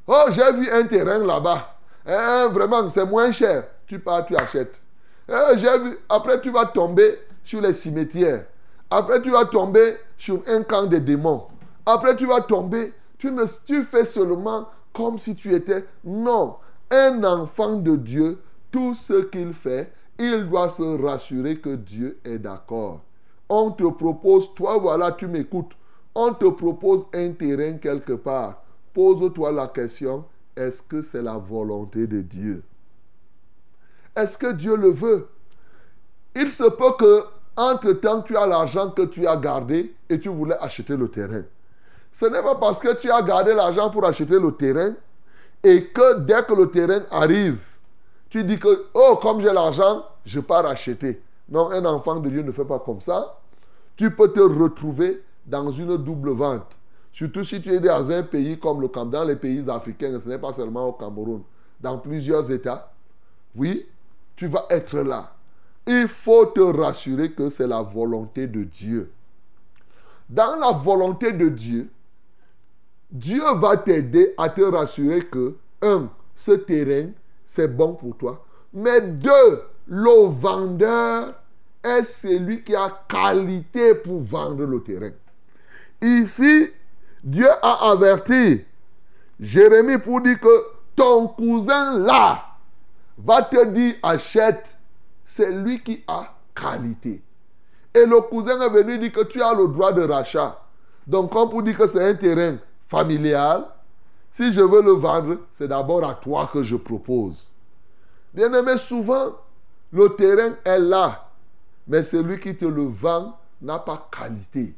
Oh, 0.07 0.25
j'ai 0.31 0.53
vu 0.53 0.71
un 0.71 0.87
terrain 0.87 1.19
là-bas. 1.19 1.77
Eh, 2.07 2.53
vraiment, 2.53 2.89
c'est 2.89 3.05
moins 3.05 3.31
cher. 3.31 3.65
Tu 3.87 3.99
pars, 3.99 4.27
tu 4.27 4.37
achètes. 4.37 4.81
Eh, 5.29 5.57
j'ai. 5.59 5.69
Après, 6.09 6.41
tu 6.41 6.51
vas 6.51 6.67
tomber 6.67 7.21
sur 7.45 7.61
les 7.61 7.75
cimetières. 7.75 8.47
Après, 8.91 9.21
tu 9.23 9.31
vas 9.31 9.45
tomber 9.45 9.99
sur 10.19 10.43
un 10.49 10.63
camp 10.63 10.85
de 10.85 10.99
démons. 10.99 11.47
Après, 11.87 12.17
tu 12.17 12.27
vas 12.27 12.41
tomber. 12.41 12.93
Tu, 13.21 13.31
ne, 13.31 13.45
fais 13.83 14.07
seulement 14.07 14.69
comme 14.95 15.19
si 15.19 15.37
tu 15.37 15.55
étais. 15.55 15.85
Non. 16.05 16.57
Un 16.91 17.23
enfant 17.23 17.77
de 17.77 17.95
Dieu, 17.95 18.41
tout 18.71 18.95
ce 18.95 19.25
qu'il 19.25 19.53
fait, 19.53 19.93
il 20.19 20.49
doit 20.49 20.71
se 20.71 21.03
rassurer 21.03 21.59
que 21.59 21.77
Dieu 21.77 22.19
est 22.25 22.39
d'accord. 22.39 23.03
On 23.51 23.73
te 23.73 23.85
propose, 23.85 24.55
toi 24.55 24.79
voilà, 24.79 25.13
tu 25.13 25.27
m'écoutes. 25.27 25.73
On 26.15 26.33
te 26.33 26.47
propose 26.47 27.05
un 27.13 27.33
terrain 27.33 27.75
quelque 27.75 28.15
part. 28.15 28.63
Pose-toi 28.95 29.53
la 29.53 29.69
question, 29.69 30.25
est-ce 30.57 30.83
que 30.83 31.03
c'est 31.03 31.23
la 31.23 31.37
volonté 31.37 32.07
de 32.07 32.23
Dieu? 32.23 32.63
Est-ce 34.17 34.39
que 34.39 34.53
Dieu 34.53 34.77
le 34.77 34.91
veut? 34.91 35.29
Il 36.35 36.51
se 36.51 36.65
peut 36.65 36.93
que, 36.99 37.25
entre-temps, 37.57 38.23
tu 38.23 38.35
as 38.37 38.47
l'argent 38.47 38.91
que 38.91 39.03
tu 39.03 39.27
as 39.27 39.37
gardé 39.37 39.95
et 40.09 40.19
tu 40.19 40.31
voulais 40.31 40.57
acheter 40.59 40.97
le 40.97 41.09
terrain. 41.09 41.45
Ce 42.13 42.27
n'est 42.27 42.43
pas 42.43 42.55
parce 42.57 42.79
que 42.79 42.99
tu 43.01 43.11
as 43.11 43.23
gardé 43.23 43.55
l'argent 43.55 43.91
pour 43.91 44.05
acheter 44.05 44.39
le 44.39 44.53
terrain 44.53 44.93
et 45.63 45.87
que 45.87 46.19
dès 46.21 46.43
que 46.43 46.55
le 46.55 46.71
terrain 46.71 47.03
arrive, 47.11 47.61
tu 48.29 48.45
dis 48.45 48.59
que, 48.59 48.87
oh, 48.95 49.19
comme 49.21 49.41
j'ai 49.41 49.53
l'argent, 49.53 50.05
je 50.25 50.41
pars 50.41 50.67
acheter. 50.67 51.23
Non, 51.49 51.71
un 51.71 51.85
enfant 51.85 52.17
de 52.17 52.29
Dieu 52.29 52.43
ne 52.43 52.53
fait 52.53 52.65
pas 52.65 52.79
comme 52.79 53.01
ça. 53.01 53.39
Tu 53.97 54.11
peux 54.11 54.33
te 54.33 54.41
retrouver 54.41 55.23
dans 55.47 55.71
une 55.71 55.97
double 55.97 56.31
vente. 56.31 56.79
Surtout 57.13 57.45
si 57.45 57.61
tu 57.61 57.73
es 57.73 57.81
dans 57.81 58.11
un 58.11 58.23
pays 58.23 58.59
comme 58.59 58.81
le 58.81 58.89
Cameroun, 58.89 59.11
dans 59.11 59.25
les 59.25 59.37
pays 59.37 59.65
africains, 59.69 60.19
ce 60.23 60.29
n'est 60.29 60.39
pas 60.39 60.53
seulement 60.53 60.89
au 60.89 60.93
Cameroun, 60.93 61.43
dans 61.81 61.99
plusieurs 61.99 62.51
États. 62.51 62.93
Oui, 63.57 63.87
tu 64.37 64.47
vas 64.47 64.67
être 64.71 64.99
là. 65.01 65.33
Il 65.87 66.07
faut 66.07 66.47
te 66.47 66.61
rassurer 66.61 67.33
que 67.33 67.51
c'est 67.51 67.67
la 67.67 67.83
volonté 67.83 68.47
de 68.47 68.63
Dieu. 68.63 69.11
Dans 70.29 70.57
la 70.57 70.71
volonté 70.71 71.33
de 71.33 71.49
Dieu, 71.49 71.91
Dieu 73.11 73.43
va 73.57 73.77
t'aider 73.77 74.35
à 74.39 74.49
te 74.49 74.61
rassurer 74.61 75.27
que, 75.27 75.57
un, 75.83 76.09
ce 76.37 76.53
terrain, 76.53 77.11
c'est 77.47 77.69
bon 77.69 77.95
pour 77.95 78.17
toi. 78.17 78.45
Mais 78.73 79.01
deux, 79.01 79.63
le 79.89 80.29
vendeur 80.29 81.35
est 81.83 82.05
celui 82.05 82.63
qui 82.63 82.75
a 82.77 83.05
qualité 83.09 83.95
pour 83.95 84.21
vendre 84.21 84.65
le 84.65 84.81
terrain. 84.83 85.11
Ici, 86.01 86.71
Dieu 87.25 87.49
a 87.63 87.91
averti 87.91 88.65
Jérémie 89.41 89.99
pour 89.99 90.21
dire 90.21 90.39
que 90.39 90.65
ton 90.95 91.29
cousin 91.29 91.99
là 91.99 92.45
va 93.19 93.43
te 93.43 93.65
dire 93.67 93.95
achète. 94.03 94.77
C'est 95.27 95.51
lui 95.51 95.81
qui 95.81 96.03
a 96.07 96.35
qualité. 96.55 97.23
Et 97.95 98.07
le 98.07 98.21
cousin 98.21 98.61
est 98.61 98.71
venu 98.71 98.99
dire 98.99 99.13
que 99.13 99.25
tu 99.25 99.43
as 99.43 99.55
le 99.55 99.69
droit 99.69 99.93
de 99.93 100.03
rachat. 100.03 100.61
Donc, 101.07 101.33
comme 101.33 101.51
pour 101.51 101.63
dire 101.63 101.77
que 101.77 101.89
c'est 101.89 102.05
un 102.05 102.15
terrain 102.15 102.59
familial, 102.91 103.67
si 104.33 104.53
je 104.53 104.61
veux 104.61 104.83
le 104.83 104.93
vendre, 104.93 105.39
c'est 105.55 105.69
d'abord 105.69 106.05
à 106.05 106.15
toi 106.15 106.51
que 106.53 106.63
je 106.63 106.77
propose. 106.77 107.47
Bien 108.35 108.53
aimé, 108.53 108.79
souvent, 108.79 109.37
le 109.93 110.09
terrain 110.17 110.55
est 110.65 110.79
là, 110.79 111.29
mais 111.87 112.03
celui 112.03 112.39
qui 112.41 112.57
te 112.57 112.65
le 112.65 112.83
vend 112.83 113.39
n'a 113.63 113.79
pas 113.79 114.09
qualité. 114.11 114.75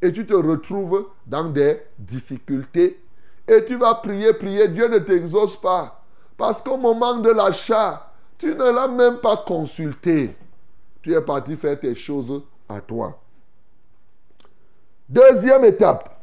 Et 0.00 0.12
tu 0.12 0.26
te 0.26 0.34
retrouves 0.34 1.08
dans 1.26 1.44
des 1.44 1.80
difficultés. 1.98 3.00
Et 3.46 3.64
tu 3.64 3.76
vas 3.76 3.94
prier, 3.96 4.32
prier, 4.34 4.68
Dieu 4.68 4.88
ne 4.88 4.98
t'exauce 4.98 5.56
pas. 5.56 6.02
Parce 6.36 6.62
qu'au 6.62 6.76
moment 6.76 7.18
de 7.18 7.30
l'achat, 7.30 8.10
tu 8.38 8.54
ne 8.54 8.70
l'as 8.70 8.88
même 8.88 9.18
pas 9.18 9.36
consulté. 9.36 10.34
Tu 11.02 11.14
es 11.14 11.20
parti 11.20 11.56
faire 11.56 11.78
tes 11.78 11.94
choses 11.94 12.42
à 12.68 12.80
toi. 12.80 13.18
Deuxième 15.08 15.64
étape, 15.64 16.20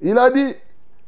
il 0.00 0.16
a 0.16 0.30
dit, 0.30 0.54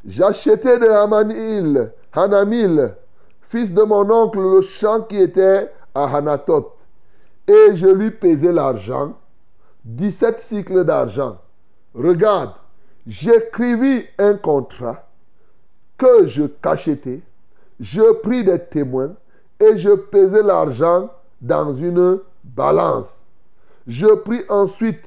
j'achetais 0.06 0.78
de 0.78 0.86
Hamanil, 0.86 1.92
Hanamil, 2.12 2.94
fils 3.42 3.72
de 3.72 3.82
mon 3.82 4.08
oncle, 4.10 4.40
le 4.40 4.60
champ 4.60 5.02
qui 5.02 5.18
était 5.18 5.70
à 5.94 6.16
Hanatot. 6.16 6.72
Et 7.46 7.74
je 7.76 7.88
lui 7.88 8.10
pesai 8.10 8.52
l'argent 8.52 9.14
17 9.84 10.40
cycles 10.40 10.84
d'argent. 10.84 11.38
Regarde, 11.94 12.52
j'écrivis 13.06 14.04
un 14.18 14.34
contrat 14.34 15.08
que 15.98 16.26
je 16.26 16.44
cachetais, 16.44 17.20
je 17.78 18.12
pris 18.20 18.44
des 18.44 18.58
témoins 18.58 19.14
et 19.58 19.76
je 19.76 19.90
pesais 19.90 20.42
l'argent 20.42 21.10
dans 21.40 21.74
une 21.74 22.20
balance. 22.44 23.20
Je 23.86 24.06
pris 24.06 24.42
ensuite 24.48 25.04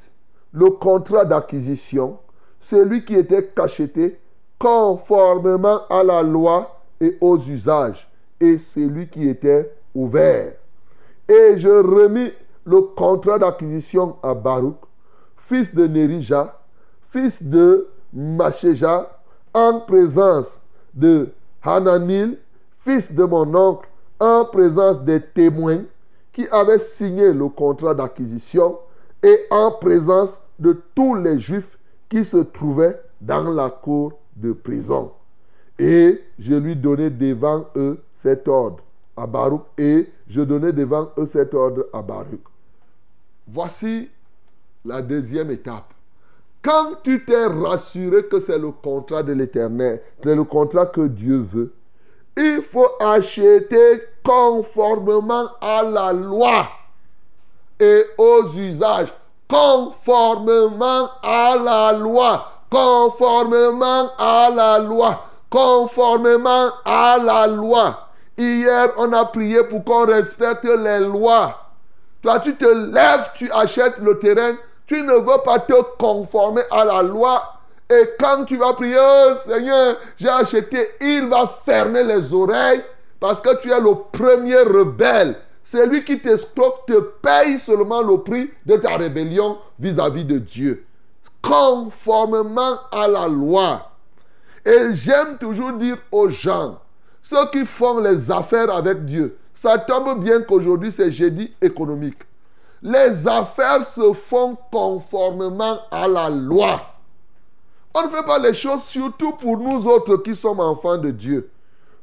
le 0.51 0.69
contrat 0.69 1.25
d'acquisition, 1.25 2.17
celui 2.59 3.05
qui 3.05 3.15
était 3.15 3.47
cacheté 3.47 4.19
conformément 4.59 5.81
à 5.89 6.03
la 6.03 6.21
loi 6.21 6.79
et 6.99 7.17
aux 7.19 7.37
usages, 7.37 8.09
et 8.39 8.57
celui 8.57 9.07
qui 9.07 9.27
était 9.27 9.73
ouvert. 9.93 10.53
Et 11.27 11.57
je 11.57 11.69
remis 11.69 12.31
le 12.65 12.81
contrat 12.81 13.39
d'acquisition 13.39 14.15
à 14.23 14.33
Baruch, 14.33 14.75
fils 15.37 15.73
de 15.73 15.87
Nerija, 15.87 16.59
fils 17.09 17.43
de 17.43 17.87
Machéja, 18.13 19.19
en 19.53 19.81
présence 19.81 20.61
de 20.93 21.29
Hananil, 21.61 22.37
fils 22.79 23.11
de 23.11 23.23
mon 23.23 23.53
oncle, 23.53 23.87
en 24.19 24.45
présence 24.45 25.01
des 25.01 25.21
témoins 25.21 25.83
qui 26.31 26.47
avaient 26.49 26.79
signé 26.79 27.33
le 27.33 27.47
contrat 27.49 27.93
d'acquisition 27.93 28.77
et 29.21 29.39
en 29.51 29.71
présence 29.71 30.31
de 30.59 30.81
tous 30.95 31.15
les 31.15 31.39
Juifs 31.39 31.77
qui 32.09 32.23
se 32.23 32.37
trouvaient 32.37 32.99
dans 33.21 33.51
la 33.51 33.69
cour 33.69 34.13
de 34.35 34.53
prison. 34.53 35.11
Et 35.79 36.21
je 36.37 36.53
lui 36.53 36.75
donnai 36.75 37.09
devant 37.09 37.65
eux 37.75 37.99
cet 38.13 38.47
ordre 38.47 38.83
à 39.15 39.27
Baruch 39.27 39.63
et 39.77 40.09
je 40.27 40.41
donnai 40.41 40.71
devant 40.71 41.09
eux 41.17 41.25
cet 41.25 41.53
ordre 41.53 41.85
à 41.93 42.01
Baruch. 42.01 42.43
Voici 43.47 44.09
la 44.85 45.01
deuxième 45.01 45.51
étape. 45.51 45.93
Quand 46.61 47.01
tu 47.03 47.25
t'es 47.25 47.45
rassuré 47.47 48.25
que 48.25 48.39
c'est 48.39 48.57
le 48.57 48.71
contrat 48.71 49.21
de 49.21 49.33
l'éternel, 49.33 50.01
c'est 50.23 50.35
le 50.35 50.45
contrat 50.45 50.85
que 50.85 51.07
Dieu 51.07 51.39
veut, 51.39 51.73
il 52.37 52.61
faut 52.61 52.89
acheter 52.99 54.01
conformément 54.23 55.49
à 55.61 55.83
la 55.83 56.13
loi 56.13 56.67
et 57.79 58.03
aux 58.17 58.47
usages. 58.55 59.13
Conformément 59.47 61.09
à 61.21 61.57
la 61.57 61.93
loi. 61.97 62.52
Conformément 62.73 64.09
à 64.17 64.49
la 64.49 64.79
loi. 64.79 65.27
Conformément 65.47 66.71
à 66.83 67.19
la 67.23 67.45
loi. 67.45 68.07
Hier, 68.35 68.89
on 68.97 69.13
a 69.13 69.25
prié 69.25 69.63
pour 69.65 69.83
qu'on 69.83 70.07
respecte 70.07 70.63
les 70.63 71.01
lois. 71.01 71.69
Toi, 72.23 72.39
tu 72.39 72.55
te 72.55 72.65
lèves, 72.65 73.29
tu 73.35 73.51
achètes 73.51 73.99
le 73.99 74.17
terrain. 74.17 74.55
Tu 74.87 75.03
ne 75.03 75.13
veux 75.13 75.43
pas 75.45 75.59
te 75.59 75.79
conformer 75.99 76.63
à 76.71 76.83
la 76.83 77.03
loi. 77.03 77.43
Et 77.91 78.09
quand 78.19 78.45
tu 78.45 78.57
vas 78.57 78.73
prier, 78.73 78.97
oh, 78.99 79.33
Seigneur, 79.45 79.97
j'ai 80.17 80.29
acheté, 80.29 80.93
il 80.99 81.27
va 81.27 81.53
fermer 81.63 82.03
les 82.03 82.33
oreilles 82.33 82.81
parce 83.19 83.39
que 83.39 83.55
tu 83.61 83.71
es 83.71 83.79
le 83.79 83.93
premier 84.11 84.63
rebelle. 84.63 85.35
Celui 85.63 86.03
qui 86.03 86.19
t'escroque 86.19 86.87
te 86.87 86.99
paye 87.21 87.59
seulement 87.59 88.01
le 88.01 88.17
prix 88.17 88.49
de 88.65 88.77
ta 88.77 88.97
rébellion 88.97 89.59
vis-à-vis 89.79 90.25
de 90.25 90.39
Dieu. 90.39 90.87
Conformément 91.43 92.79
à 92.91 93.07
la 93.07 93.27
loi. 93.27 93.91
Et 94.65 94.93
j'aime 94.93 95.37
toujours 95.37 95.73
dire 95.73 95.97
aux 96.11 96.29
gens, 96.29 96.79
ceux 97.21 97.49
qui 97.51 97.65
font 97.65 97.99
les 97.99 98.31
affaires 98.31 98.73
avec 98.73 99.05
Dieu, 99.05 99.37
ça 99.53 99.77
tombe 99.77 100.23
bien 100.23 100.41
qu'aujourd'hui 100.41 100.91
c'est 100.91 101.11
jeudi 101.11 101.53
économique. 101.61 102.19
Les 102.81 103.27
affaires 103.27 103.85
se 103.87 104.13
font 104.13 104.57
conformément 104.71 105.79
à 105.91 106.07
la 106.07 106.29
loi. 106.29 106.81
On 107.93 108.03
ne 108.03 108.09
fait 108.09 108.25
pas 108.25 108.39
les 108.39 108.53
choses 108.53 108.83
surtout 108.83 109.33
pour 109.33 109.57
nous 109.57 109.85
autres 109.87 110.17
qui 110.17 110.35
sommes 110.35 110.59
enfants 110.59 110.97
de 110.97 111.11
Dieu. 111.11 111.49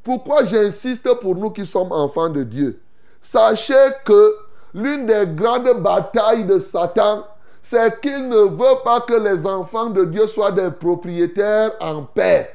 Pourquoi 0.04 0.44
j'insiste 0.44 1.12
pour 1.14 1.34
nous 1.34 1.50
qui 1.50 1.66
sommes 1.66 1.92
enfants 1.92 2.28
de 2.28 2.42
Dieu? 2.42 2.80
Sachez 3.20 3.88
que 4.04 4.36
l'une 4.72 5.06
des 5.06 5.26
grandes 5.26 5.82
batailles 5.82 6.44
de 6.44 6.58
Satan, 6.58 7.24
c'est 7.62 8.00
qu'il 8.00 8.28
ne 8.28 8.36
veut 8.36 8.82
pas 8.84 9.00
que 9.00 9.14
les 9.14 9.46
enfants 9.46 9.90
de 9.90 10.04
Dieu 10.04 10.26
soient 10.26 10.52
des 10.52 10.70
propriétaires 10.70 11.72
en 11.80 12.02
paix. 12.02 12.50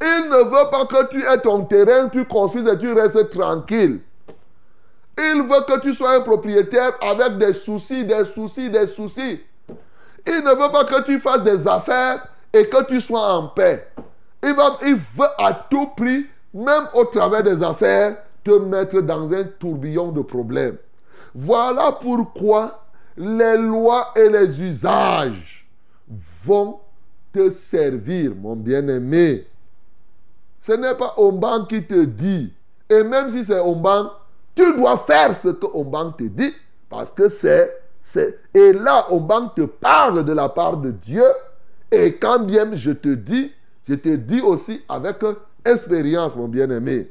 Il 0.00 0.28
ne 0.30 0.44
veut 0.44 0.70
pas 0.70 0.86
que 0.86 1.08
tu 1.08 1.24
aies 1.24 1.40
ton 1.40 1.62
terrain, 1.64 2.08
tu 2.08 2.24
construis 2.24 2.68
et 2.68 2.78
tu 2.78 2.92
restes 2.92 3.30
tranquille. 3.30 4.00
Il 5.18 5.42
veut 5.42 5.64
que 5.66 5.80
tu 5.80 5.92
sois 5.94 6.12
un 6.12 6.20
propriétaire 6.20 6.92
avec 7.00 7.38
des 7.38 7.52
soucis, 7.52 8.04
des 8.04 8.24
soucis, 8.26 8.70
des 8.70 8.86
soucis. 8.86 9.40
Il 10.26 10.44
ne 10.44 10.50
veut 10.50 10.70
pas 10.70 10.84
que 10.84 11.02
tu 11.02 11.18
fasses 11.18 11.42
des 11.42 11.66
affaires 11.66 12.24
et 12.52 12.68
que 12.68 12.84
tu 12.84 13.00
sois 13.00 13.32
en 13.34 13.48
paix. 13.48 13.88
Il 14.44 14.54
veut 14.54 15.26
à 15.38 15.66
tout 15.68 15.88
prix, 15.96 16.26
même 16.54 16.84
au 16.94 17.04
travers 17.06 17.42
des 17.42 17.62
affaires, 17.62 18.16
te 18.44 18.52
mettre 18.52 19.00
dans 19.00 19.32
un 19.32 19.44
tourbillon 19.44 20.12
de 20.12 20.22
problèmes. 20.22 20.76
Voilà 21.34 21.92
pourquoi 22.00 22.84
les 23.18 23.58
lois 23.58 24.12
et 24.16 24.28
les 24.28 24.62
usages 24.62 25.68
vont 26.44 26.78
te 27.32 27.50
servir, 27.50 28.32
mon 28.34 28.56
bien-aimé. 28.56 29.46
Ce 30.60 30.72
n'est 30.72 30.94
pas 30.94 31.14
Omban 31.16 31.66
qui 31.66 31.84
te 31.84 32.04
dit. 32.04 32.52
Et 32.88 33.02
même 33.02 33.30
si 33.30 33.44
c'est 33.44 33.60
Omban, 33.60 34.10
tu 34.54 34.76
dois 34.76 34.96
faire 34.98 35.36
ce 35.36 35.48
que 35.48 35.66
Omban 35.66 36.12
te 36.12 36.24
dit. 36.24 36.54
Parce 36.88 37.10
que 37.10 37.28
c'est 37.28 37.74
et 38.54 38.72
là, 38.72 39.12
Omban 39.12 39.48
te 39.48 39.62
parle 39.62 40.24
de 40.24 40.32
la 40.32 40.48
part 40.48 40.78
de 40.78 40.90
Dieu. 40.92 41.24
Et 41.90 42.16
quand 42.16 42.38
bien 42.40 42.74
je 42.74 42.92
te 42.92 43.14
dis, 43.14 43.52
je 43.86 43.94
te 43.94 44.08
dis 44.08 44.40
aussi 44.40 44.82
avec 44.88 45.16
expérience, 45.64 46.34
mon 46.34 46.48
bien-aimé. 46.48 47.10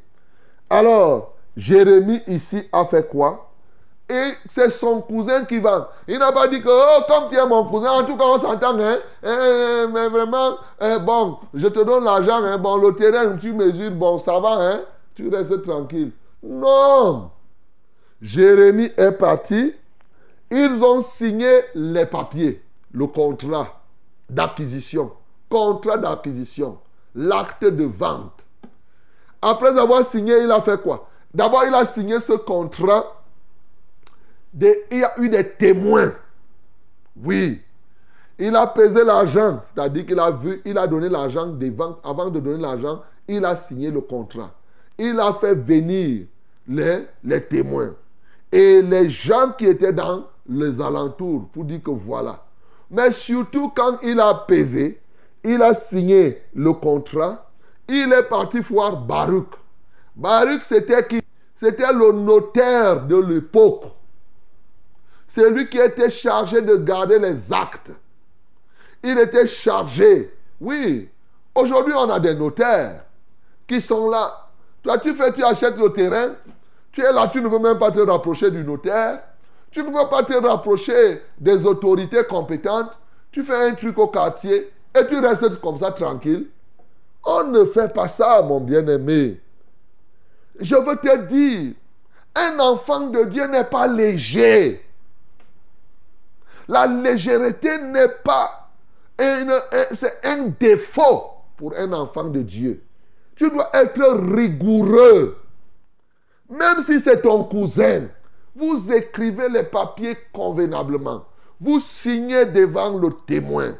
Alors, 0.70 1.36
Jérémie 1.56 2.22
ici 2.28 2.64
a 2.72 2.86
fait 2.86 3.08
quoi? 3.08 3.47
Et 4.10 4.32
c'est 4.48 4.72
son 4.72 5.02
cousin 5.02 5.44
qui 5.44 5.60
va. 5.60 5.92
Il 6.08 6.20
n'a 6.20 6.32
pas 6.32 6.48
dit 6.48 6.62
que, 6.62 6.70
oh, 6.70 7.04
comme 7.08 7.30
tu 7.30 7.36
es 7.36 7.46
mon 7.46 7.66
cousin, 7.66 7.92
en 7.92 8.04
tout 8.06 8.16
cas, 8.16 8.24
on 8.26 8.40
s'entend, 8.40 8.80
hein. 8.80 8.98
Eh, 9.22 9.28
eh, 9.28 9.88
mais 9.92 10.08
vraiment, 10.08 10.58
eh, 10.82 10.98
bon, 11.00 11.38
je 11.54 11.68
te 11.68 11.84
donne 11.84 12.06
l'argent, 12.06 12.42
hein. 12.44 12.58
Bon, 12.58 12.78
le 12.78 12.96
terrain, 12.96 13.36
tu 13.36 13.52
mesures, 13.52 13.92
bon, 13.92 14.18
ça 14.18 14.40
va, 14.40 14.54
hein. 14.60 14.80
Tu 15.14 15.28
restes 15.28 15.62
tranquille. 15.64 16.12
Non. 16.42 17.32
Jérémie 18.22 18.92
est 18.98 19.12
parti 19.12 19.74
ils 20.50 20.82
ont 20.82 21.02
signé 21.02 21.62
les 21.76 22.06
papiers, 22.06 22.64
le 22.94 23.08
contrat 23.08 23.82
d'acquisition, 24.30 25.12
contrat 25.50 25.98
d'acquisition, 25.98 26.78
l'acte 27.16 27.66
de 27.66 27.84
vente. 27.84 28.46
Après 29.42 29.78
avoir 29.78 30.06
signé, 30.08 30.42
il 30.42 30.52
a 30.52 30.62
fait 30.62 30.82
quoi? 30.82 31.10
D'abord, 31.34 31.64
il 31.68 31.74
a 31.74 31.86
signé 31.86 32.22
ce 32.22 32.34
contrat. 32.34 33.17
Il 34.60 34.98
y 35.00 35.04
a 35.04 35.20
eu 35.20 35.30
des 35.30 35.48
témoins. 35.48 36.14
Oui. 37.24 37.62
Il 38.40 38.56
a 38.56 38.68
pesé 38.68 39.04
l'argent, 39.04 39.60
c'est-à-dire 39.62 40.06
qu'il 40.06 40.20
a 40.20 40.30
vu, 40.30 40.62
il 40.64 40.78
a 40.78 40.86
donné 40.86 41.10
l'argent 41.10 41.56
Avant 42.04 42.30
de 42.30 42.40
donner 42.40 42.62
l'argent, 42.62 43.02
il 43.28 43.44
a 43.44 43.56
signé 43.56 43.90
le 43.90 44.02
contrat. 44.02 44.52
Il 44.98 45.20
a 45.20 45.34
fait 45.34 45.56
venir 45.56 46.26
les, 46.68 47.06
les 47.24 47.44
témoins. 47.44 47.96
Et 48.52 48.82
les 48.82 49.10
gens 49.10 49.52
qui 49.58 49.66
étaient 49.66 49.94
dans 49.94 50.26
les 50.48 50.80
alentours 50.80 51.50
pour 51.50 51.66
dire 51.66 51.82
que 51.84 51.92
voilà. 51.92 52.44
Mais 52.90 53.12
surtout 53.12 53.72
quand 53.76 53.98
il 54.04 54.20
a 54.20 54.34
pesé, 54.48 55.02
il 55.44 55.62
a 55.62 55.74
signé 55.74 56.42
le 56.54 56.74
contrat, 56.74 57.50
il 57.88 58.14
est 58.14 58.24
parti 58.30 58.60
voir 58.60 58.98
Baruch. 58.98 59.50
Baruch, 60.16 60.64
c'était 60.64 61.06
qui? 61.06 61.22
C'était 61.56 61.92
le 61.92 62.12
notaire 62.12 63.06
de 63.06 63.18
l'époque. 63.18 63.86
C'est 65.38 65.52
lui 65.52 65.70
qui 65.70 65.78
était 65.78 66.10
chargé 66.10 66.64
de 66.64 66.78
garder 66.78 67.20
les 67.20 67.54
actes. 67.54 67.92
Il 69.04 69.20
était 69.20 69.46
chargé. 69.46 70.34
Oui, 70.60 71.10
aujourd'hui 71.54 71.94
on 71.96 72.10
a 72.10 72.20
des 72.20 72.34
notaires 72.34 73.04
qui 73.68 73.80
sont 73.80 74.10
là. 74.10 74.48
Toi, 74.82 74.98
tu 74.98 75.14
fais, 75.14 75.32
tu 75.34 75.44
achètes 75.44 75.78
le 75.78 75.94
terrain, 75.94 76.30
tu 76.92 77.04
es 77.04 77.14
là, 77.14 77.28
tu 77.28 77.40
ne 77.40 77.48
veux 77.48 77.60
même 77.60 77.78
pas 77.78 77.92
te 77.92 78.00
rapprocher 78.00 78.50
du 78.50 78.64
notaire. 78.64 79.20
Tu 79.70 79.84
ne 79.84 79.90
veux 79.90 80.10
pas 80.10 80.24
te 80.24 80.34
rapprocher 80.34 81.22
des 81.38 81.68
autorités 81.68 82.24
compétentes. 82.24 82.98
Tu 83.32 83.44
fais 83.44 83.70
un 83.70 83.76
truc 83.76 83.96
au 84.00 84.08
quartier 84.08 84.72
et 84.96 85.06
tu 85.08 85.20
restes 85.20 85.62
comme 85.62 85.78
ça 85.78 85.92
tranquille. 85.92 86.48
On 87.24 87.44
ne 87.44 87.64
fait 87.66 87.94
pas 87.94 88.08
ça, 88.08 88.42
mon 88.42 88.60
bien-aimé. 88.60 89.40
Je 90.60 90.76
veux 90.76 90.96
te 90.96 91.16
dire, 91.28 91.76
un 92.34 92.58
enfant 92.58 93.02
de 93.02 93.26
Dieu 93.26 93.46
n'est 93.46 93.66
pas 93.66 93.86
léger. 93.86 94.84
La 96.68 96.86
légèreté 96.86 97.78
n'est 97.80 98.10
pas 98.24 98.70
un 99.20 100.48
défaut 100.60 101.32
pour 101.56 101.74
un 101.76 101.92
enfant 101.94 102.26
de 102.26 102.42
Dieu. 102.42 102.84
Tu 103.36 103.50
dois 103.50 103.70
être 103.74 104.04
rigoureux. 104.36 105.38
Même 106.50 106.82
si 106.82 107.00
c'est 107.00 107.22
ton 107.22 107.44
cousin, 107.44 108.08
vous 108.56 108.92
écrivez 108.92 109.50
les 109.50 109.64
papiers 109.64 110.18
convenablement. 110.34 111.26
Vous 111.60 111.80
signez 111.80 112.46
devant 112.46 112.98
le 112.98 113.10
témoin. 113.26 113.76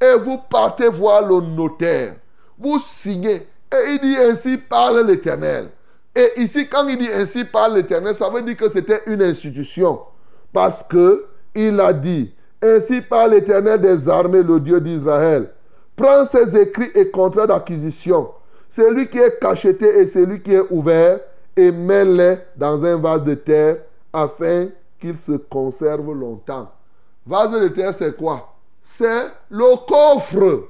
Et 0.00 0.14
vous 0.18 0.38
partez 0.38 0.88
voir 0.88 1.26
le 1.26 1.40
notaire. 1.40 2.16
Vous 2.58 2.78
signez. 2.78 3.48
Et 3.72 3.92
il 3.92 4.00
dit 4.00 4.16
ainsi 4.16 4.56
parle 4.56 5.06
l'Éternel. 5.06 5.70
Et 6.14 6.42
ici, 6.42 6.68
quand 6.68 6.86
il 6.88 6.98
dit 6.98 7.10
ainsi 7.10 7.44
parle 7.44 7.76
l'Éternel, 7.76 8.14
ça 8.14 8.28
veut 8.28 8.42
dire 8.42 8.56
que 8.56 8.68
c'était 8.68 9.02
une 9.06 9.22
institution. 9.22 10.00
Parce 10.52 10.82
que 10.82 11.26
il 11.54 11.78
a 11.80 11.92
dit, 11.92 12.32
ainsi 12.62 13.00
parle 13.00 13.32
l'Éternel 13.32 13.80
des 13.80 14.08
armées, 14.08 14.42
le 14.42 14.60
Dieu 14.60 14.80
d'Israël. 14.80 15.50
Prends 15.96 16.24
ses 16.26 16.56
écrits 16.56 16.90
et 16.94 17.10
contrats 17.10 17.46
d'acquisition, 17.46 18.30
celui 18.70 19.08
qui 19.08 19.18
est 19.18 19.38
cacheté 19.38 19.86
et 20.00 20.06
celui 20.06 20.40
qui 20.40 20.54
est 20.54 20.70
ouvert, 20.70 21.20
et 21.56 21.70
mets-les 21.70 22.38
dans 22.56 22.82
un 22.84 22.96
vase 22.96 23.24
de 23.24 23.34
terre 23.34 23.76
afin 24.12 24.68
qu'ils 24.98 25.18
se 25.18 25.32
conservent 25.32 26.14
longtemps. 26.14 26.70
Vase 27.26 27.60
de 27.60 27.68
terre, 27.68 27.92
c'est 27.92 28.16
quoi? 28.16 28.54
C'est 28.82 29.26
le 29.50 29.76
coffre. 29.86 30.68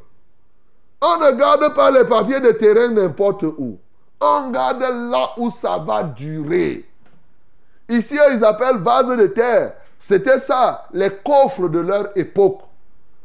On 1.01 1.19
ne 1.19 1.33
garde 1.39 1.75
pas 1.75 1.91
les 1.91 2.05
papiers 2.05 2.41
de 2.41 2.51
terrain 2.53 2.89
n'importe 2.89 3.43
où. 3.45 3.79
On 4.21 4.51
garde 4.51 4.83
là 4.83 5.31
où 5.37 5.51
ça 5.51 5.79
va 5.79 6.03
durer. 6.03 6.85
Ici, 7.89 8.17
ils 8.33 8.45
appellent 8.45 8.79
vase 8.79 9.17
de 9.17 9.27
terre. 9.29 9.75
C'était 10.03 10.41
ça, 10.41 10.89
les 10.93 11.11
coffres 11.25 11.69
de 11.69 11.79
leur 11.79 12.11
époque. 12.17 12.63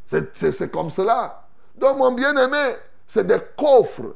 C'est 0.06 0.72
comme 0.72 0.92
cela. 0.92 1.42
Donc, 1.76 1.98
mon 1.98 2.12
bien-aimé, 2.12 2.76
c'est 3.08 3.26
des 3.26 3.40
coffres. 3.58 4.14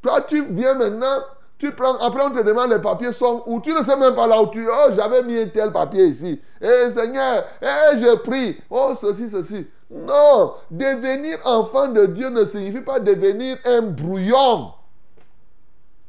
Toi, 0.00 0.20
tu 0.20 0.44
viens 0.44 0.74
maintenant, 0.74 1.18
tu 1.58 1.72
prends, 1.72 1.96
après 1.96 2.22
on 2.22 2.30
te 2.30 2.42
demande 2.42 2.70
les 2.70 2.78
papiers 2.78 3.12
sont 3.12 3.42
où? 3.46 3.60
Tu 3.60 3.72
ne 3.72 3.82
sais 3.82 3.96
même 3.96 4.14
pas 4.14 4.28
là 4.28 4.40
où 4.40 4.46
tu 4.46 4.64
es. 4.64 4.68
Oh, 4.68 4.92
j'avais 4.94 5.24
mis 5.24 5.40
un 5.40 5.48
tel 5.48 5.72
papier 5.72 6.06
ici. 6.06 6.40
Eh 6.60 6.92
Seigneur, 6.92 7.44
eh, 7.60 7.98
je 7.98 8.16
prie. 8.18 8.60
Oh, 8.70 8.92
ceci, 9.00 9.28
ceci. 9.28 9.66
Non, 9.90 10.54
devenir 10.70 11.38
enfant 11.44 11.88
de 11.88 12.06
Dieu 12.06 12.28
ne 12.28 12.44
signifie 12.44 12.80
pas 12.80 13.00
devenir 13.00 13.56
un 13.64 13.82
brouillon. 13.82 14.72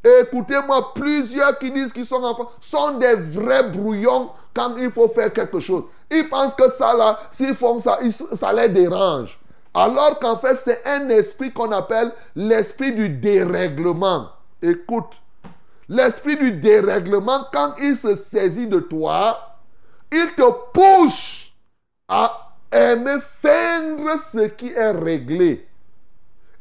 Écoutez-moi, 0.05 0.93
plusieurs 0.93 1.57
qui 1.57 1.71
disent 1.71 1.91
qu'ils 1.91 2.05
sont 2.05 2.23
enfants 2.23 2.51
sont 2.61 2.99
des 2.99 3.15
vrais 3.15 3.63
brouillons 3.63 4.29
quand 4.53 4.75
il 4.77 4.91
faut 4.91 5.07
faire 5.07 5.33
quelque 5.33 5.59
chose. 5.59 5.85
Ils 6.11 6.29
pensent 6.29 6.53
que 6.53 6.69
ça 6.69 6.95
là, 6.95 7.19
s'ils 7.31 7.55
font 7.55 7.79
ça, 7.79 7.97
ça 8.33 8.53
les 8.53 8.69
dérange. 8.69 9.39
Alors 9.73 10.19
qu'en 10.19 10.37
fait, 10.37 10.59
c'est 10.63 10.85
un 10.85 11.09
esprit 11.09 11.51
qu'on 11.51 11.71
appelle 11.71 12.11
l'esprit 12.35 12.93
du 12.93 13.09
dérèglement. 13.09 14.29
Écoute, 14.61 15.11
l'esprit 15.89 16.37
du 16.37 16.51
dérèglement, 16.51 17.47
quand 17.51 17.73
il 17.81 17.97
se 17.97 18.15
saisit 18.15 18.67
de 18.67 18.81
toi, 18.81 19.57
il 20.11 20.35
te 20.35 20.51
pousse 20.71 21.47
à 22.07 22.51
aimer 22.71 23.17
feindre 23.41 24.19
ce 24.19 24.45
qui 24.49 24.71
est 24.71 24.91
réglé. 24.91 25.67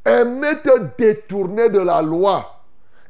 Aimer 0.02 0.60
te 0.62 0.78
détourner 0.96 1.68
de 1.68 1.80
la 1.80 2.00
loi. 2.00 2.53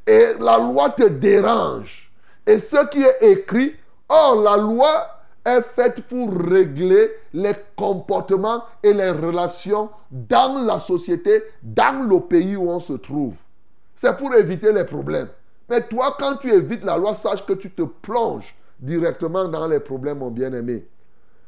Et 0.06 0.34
la 0.38 0.58
loi 0.58 0.90
te 0.90 1.04
dérange. 1.04 2.10
Et 2.46 2.58
ce 2.58 2.86
qui 2.88 3.02
est 3.02 3.22
écrit, 3.22 3.74
or 4.08 4.42
la 4.42 4.56
loi 4.56 5.06
est 5.44 5.62
faite 5.62 6.02
pour 6.08 6.32
régler 6.32 7.10
les 7.32 7.54
comportements 7.76 8.64
et 8.82 8.92
les 8.92 9.10
relations 9.10 9.90
dans 10.10 10.64
la 10.64 10.78
société, 10.78 11.42
dans 11.62 12.06
le 12.08 12.20
pays 12.20 12.56
où 12.56 12.70
on 12.70 12.80
se 12.80 12.94
trouve. 12.94 13.34
C'est 13.96 14.16
pour 14.16 14.34
éviter 14.34 14.72
les 14.72 14.84
problèmes. 14.84 15.28
Mais 15.68 15.82
toi, 15.82 16.16
quand 16.18 16.36
tu 16.36 16.52
évites 16.52 16.84
la 16.84 16.98
loi, 16.98 17.14
sache 17.14 17.44
que 17.46 17.54
tu 17.54 17.70
te 17.70 17.82
plonges 17.82 18.54
directement 18.78 19.46
dans 19.48 19.66
les 19.66 19.80
problèmes, 19.80 20.18
mon 20.18 20.30
bien-aimé. 20.30 20.86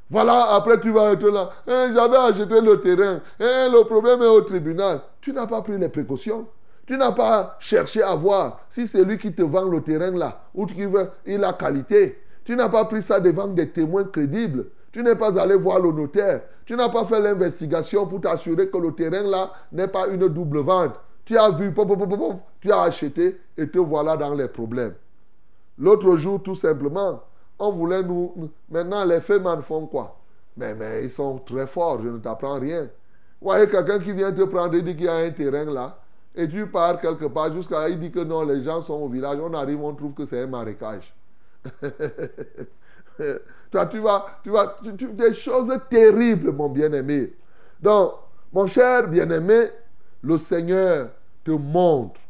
Voilà, 0.08 0.54
après 0.54 0.78
tu 0.80 0.90
vas 0.90 1.12
être 1.12 1.28
là. 1.28 1.50
Hein, 1.66 1.90
j'avais 1.92 2.16
acheté 2.16 2.60
le 2.60 2.80
terrain. 2.80 3.20
Hein, 3.40 3.68
le 3.70 3.82
problème 3.84 4.22
est 4.22 4.26
au 4.26 4.40
tribunal. 4.42 5.00
Tu 5.20 5.32
n'as 5.32 5.46
pas 5.46 5.62
pris 5.62 5.76
les 5.76 5.88
précautions. 5.88 6.46
Tu 6.86 6.96
n'as 6.96 7.12
pas 7.12 7.56
cherché 7.58 8.02
à 8.02 8.14
voir 8.14 8.60
si 8.70 8.86
c'est 8.86 9.04
lui 9.04 9.18
qui 9.18 9.32
te 9.32 9.42
vend 9.42 9.64
le 9.64 9.82
terrain 9.82 10.12
là, 10.12 10.42
ou 10.54 10.66
qui 10.66 10.84
veut, 10.86 11.10
il 11.26 11.42
a 11.42 11.52
qualité. 11.52 12.22
Tu 12.44 12.54
n'as 12.54 12.68
pas 12.68 12.84
pris 12.84 13.02
ça 13.02 13.18
devant 13.18 13.48
des 13.48 13.70
témoins 13.70 14.04
crédibles. 14.04 14.66
Tu 14.92 15.02
n'es 15.02 15.16
pas 15.16 15.38
allé 15.38 15.56
voir 15.56 15.80
le 15.80 15.90
notaire. 15.90 16.42
Tu 16.64 16.76
n'as 16.76 16.88
pas 16.88 17.04
fait 17.04 17.20
l'investigation 17.20 18.06
pour 18.06 18.20
t'assurer 18.20 18.68
que 18.70 18.78
le 18.78 18.92
terrain 18.92 19.24
là 19.24 19.52
n'est 19.72 19.88
pas 19.88 20.06
une 20.06 20.28
double 20.28 20.60
vente. 20.60 20.94
Tu 21.24 21.36
as 21.36 21.50
vu, 21.50 21.74
tu 22.60 22.72
as 22.72 22.82
acheté 22.82 23.40
et 23.58 23.68
te 23.68 23.78
voilà 23.78 24.16
dans 24.16 24.34
les 24.34 24.46
problèmes. 24.46 24.94
L'autre 25.78 26.16
jour, 26.16 26.40
tout 26.40 26.54
simplement, 26.54 27.20
on 27.58 27.72
voulait 27.72 28.02
nous... 28.04 28.50
Maintenant, 28.70 29.04
les 29.04 29.20
femmes 29.20 29.60
font 29.62 29.86
quoi? 29.86 30.16
Mais, 30.56 30.74
mais 30.74 31.04
ils 31.04 31.10
sont 31.10 31.38
très 31.38 31.66
forts, 31.66 32.00
je 32.00 32.08
ne 32.08 32.18
t'apprends 32.18 32.60
rien. 32.60 32.84
Vous 33.40 33.48
voyez 33.48 33.68
quelqu'un 33.68 33.98
qui 33.98 34.12
vient 34.12 34.32
te 34.32 34.42
prendre 34.42 34.74
et 34.74 34.82
dit 34.82 34.94
qu'il 34.94 35.06
y 35.06 35.08
a 35.08 35.16
un 35.16 35.30
terrain 35.30 35.64
là. 35.64 35.98
Et 36.36 36.46
tu 36.46 36.66
pars 36.66 37.00
quelque 37.00 37.24
part 37.24 37.52
jusqu'à 37.54 37.88
il 37.88 37.98
dit 37.98 38.10
que 38.10 38.20
non, 38.20 38.44
les 38.44 38.62
gens 38.62 38.82
sont 38.82 38.94
au 38.94 39.08
village. 39.08 39.38
On 39.40 39.54
arrive, 39.54 39.82
on 39.82 39.94
trouve 39.94 40.12
que 40.12 40.26
c'est 40.26 40.42
un 40.42 40.46
marécage. 40.46 41.14
Toi, 43.70 43.86
tu 43.86 43.98
vas, 43.98 44.26
tu 44.44 44.50
vas, 44.50 44.76
des 44.82 45.32
choses 45.34 45.72
terribles, 45.88 46.52
mon 46.52 46.68
bien-aimé. 46.68 47.32
Donc, 47.80 48.12
mon 48.52 48.66
cher 48.66 49.08
bien-aimé, 49.08 49.70
le 50.22 50.36
Seigneur 50.36 51.08
te 51.42 51.52
montre 51.52 52.20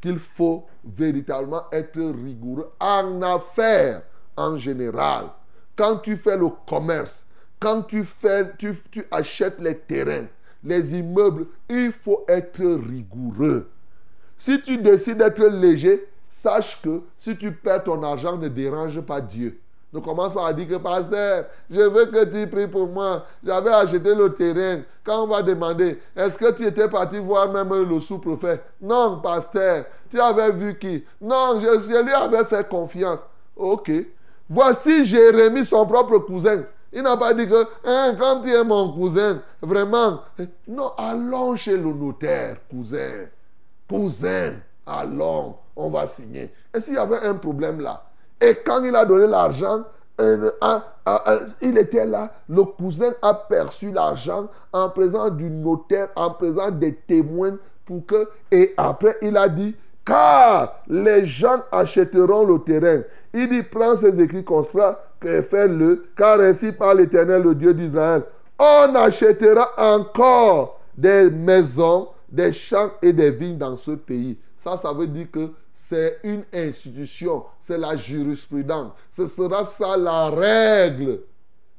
qu'il 0.00 0.18
faut 0.18 0.66
véritablement 0.84 1.64
être 1.72 1.98
rigoureux 1.98 2.70
en 2.78 3.22
affaires 3.22 4.02
en 4.36 4.58
général. 4.58 5.30
Quand 5.74 5.98
tu 5.98 6.16
fais 6.16 6.36
le 6.36 6.48
commerce, 6.68 7.24
quand 7.58 7.82
tu, 7.82 8.04
fais, 8.04 8.52
tu, 8.58 8.76
tu 8.90 9.06
achètes 9.10 9.58
les 9.60 9.78
terrains, 9.78 10.26
les 10.64 10.94
immeubles, 10.94 11.46
il 11.68 11.92
faut 11.92 12.24
être 12.28 12.62
rigoureux. 12.62 13.68
Si 14.38 14.60
tu 14.62 14.78
décides 14.78 15.18
d'être 15.18 15.44
léger, 15.44 16.06
sache 16.30 16.80
que 16.82 17.02
si 17.18 17.36
tu 17.36 17.52
perds 17.52 17.84
ton 17.84 18.02
argent, 18.02 18.36
ne 18.36 18.48
dérange 18.48 19.00
pas 19.00 19.20
Dieu. 19.20 19.60
Ne 19.94 20.00
commence 20.00 20.34
pas 20.34 20.48
à 20.48 20.52
dire 20.52 20.66
que, 20.66 20.74
pasteur, 20.74 21.44
je 21.70 21.80
veux 21.80 22.06
que 22.06 22.24
tu 22.24 22.50
pries 22.50 22.66
pour 22.66 22.88
moi. 22.88 23.24
J'avais 23.44 23.70
acheté 23.70 24.12
le 24.12 24.34
terrain. 24.34 24.82
Quand 25.04 25.22
on 25.22 25.28
va 25.28 25.40
demander, 25.40 26.00
est-ce 26.16 26.36
que 26.36 26.50
tu 26.50 26.66
étais 26.66 26.88
parti 26.88 27.20
voir 27.20 27.52
même 27.52 27.72
le 27.72 28.00
sous-préfet? 28.00 28.60
Non, 28.82 29.20
pasteur. 29.20 29.84
Tu 30.10 30.20
avais 30.20 30.50
vu 30.50 30.76
qui? 30.76 31.04
Non, 31.20 31.60
je, 31.60 31.80
je, 31.80 32.02
lui 32.02 32.12
avais 32.12 32.44
fait 32.44 32.68
confiance. 32.68 33.20
Ok. 33.54 33.92
Voici 34.50 35.04
Jérémie, 35.04 35.64
son 35.64 35.86
propre 35.86 36.18
cousin. 36.18 36.64
Il 36.94 37.02
n'a 37.02 37.16
pas 37.16 37.34
dit 37.34 37.48
que, 37.48 37.66
hein, 37.84 38.14
quand 38.18 38.42
tu 38.42 38.50
es 38.50 38.62
mon 38.62 38.92
cousin, 38.92 39.42
vraiment. 39.60 40.20
Non, 40.68 40.92
allons 40.96 41.56
chez 41.56 41.76
le 41.76 41.92
notaire, 41.92 42.56
cousin. 42.70 43.26
Cousin, 43.88 44.54
allons, 44.86 45.56
on 45.74 45.90
va 45.90 46.06
signer. 46.06 46.52
Et 46.72 46.80
s'il 46.80 46.94
y 46.94 46.98
avait 46.98 47.26
un 47.26 47.34
problème 47.34 47.80
là, 47.80 48.04
et 48.40 48.54
quand 48.64 48.82
il 48.84 48.94
a 48.94 49.04
donné 49.04 49.26
l'argent, 49.26 49.82
il 50.18 51.78
était 51.78 52.06
là, 52.06 52.30
le 52.48 52.62
cousin 52.62 53.10
a 53.22 53.34
perçu 53.34 53.90
l'argent 53.90 54.46
en 54.72 54.88
présence 54.88 55.32
du 55.32 55.50
notaire, 55.50 56.08
en 56.14 56.30
présence 56.30 56.72
des 56.72 56.94
témoins 56.94 57.56
pour 57.84 58.06
que, 58.06 58.28
et 58.52 58.72
après 58.76 59.16
il 59.20 59.36
a 59.36 59.48
dit, 59.48 59.74
car 60.04 60.82
les 60.86 61.26
gens 61.26 61.62
achèteront 61.72 62.44
le 62.44 62.58
terrain. 62.60 63.02
Il 63.32 63.48
dit, 63.48 63.62
prends 63.64 63.96
ses 63.96 64.20
écrits 64.20 64.44
constats 64.44 65.00
fais-le, 65.42 66.06
car 66.16 66.40
ainsi 66.40 66.72
par 66.72 66.94
l'Éternel, 66.94 67.42
le 67.42 67.54
Dieu 67.54 67.74
d'Israël, 67.74 68.22
on 68.58 68.94
achètera 68.94 69.70
encore 69.76 70.80
des 70.96 71.30
maisons, 71.30 72.08
des 72.30 72.52
champs 72.52 72.92
et 73.02 73.12
des 73.12 73.30
vignes 73.30 73.58
dans 73.58 73.76
ce 73.76 73.92
pays. 73.92 74.38
Ça, 74.58 74.76
ça 74.76 74.92
veut 74.92 75.06
dire 75.06 75.30
que 75.30 75.50
c'est 75.72 76.18
une 76.22 76.44
institution, 76.52 77.44
c'est 77.60 77.78
la 77.78 77.96
jurisprudence. 77.96 78.92
Ce 79.10 79.26
sera 79.26 79.66
ça 79.66 79.96
la 79.96 80.30
règle 80.30 81.20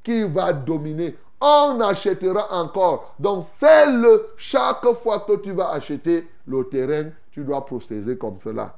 qui 0.04 0.24
va 0.24 0.54
dominer. 0.54 1.16
On 1.42 1.80
achètera 1.82 2.48
encore. 2.52 3.16
Donc 3.20 3.48
fais-le 3.60 4.28
chaque 4.38 4.86
fois 4.96 5.20
que 5.20 5.38
tu 5.38 5.52
vas 5.54 5.72
acheter 5.72 6.28
le 6.48 6.64
terrain, 6.66 7.10
tu 7.32 7.44
dois 7.44 7.66
procéder 7.66 8.18
comme 8.18 8.38
cela. 8.44 8.76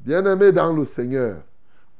Bien-aimé 0.00 0.52
dans 0.52 0.72
le 0.72 0.84
Seigneur, 0.84 1.36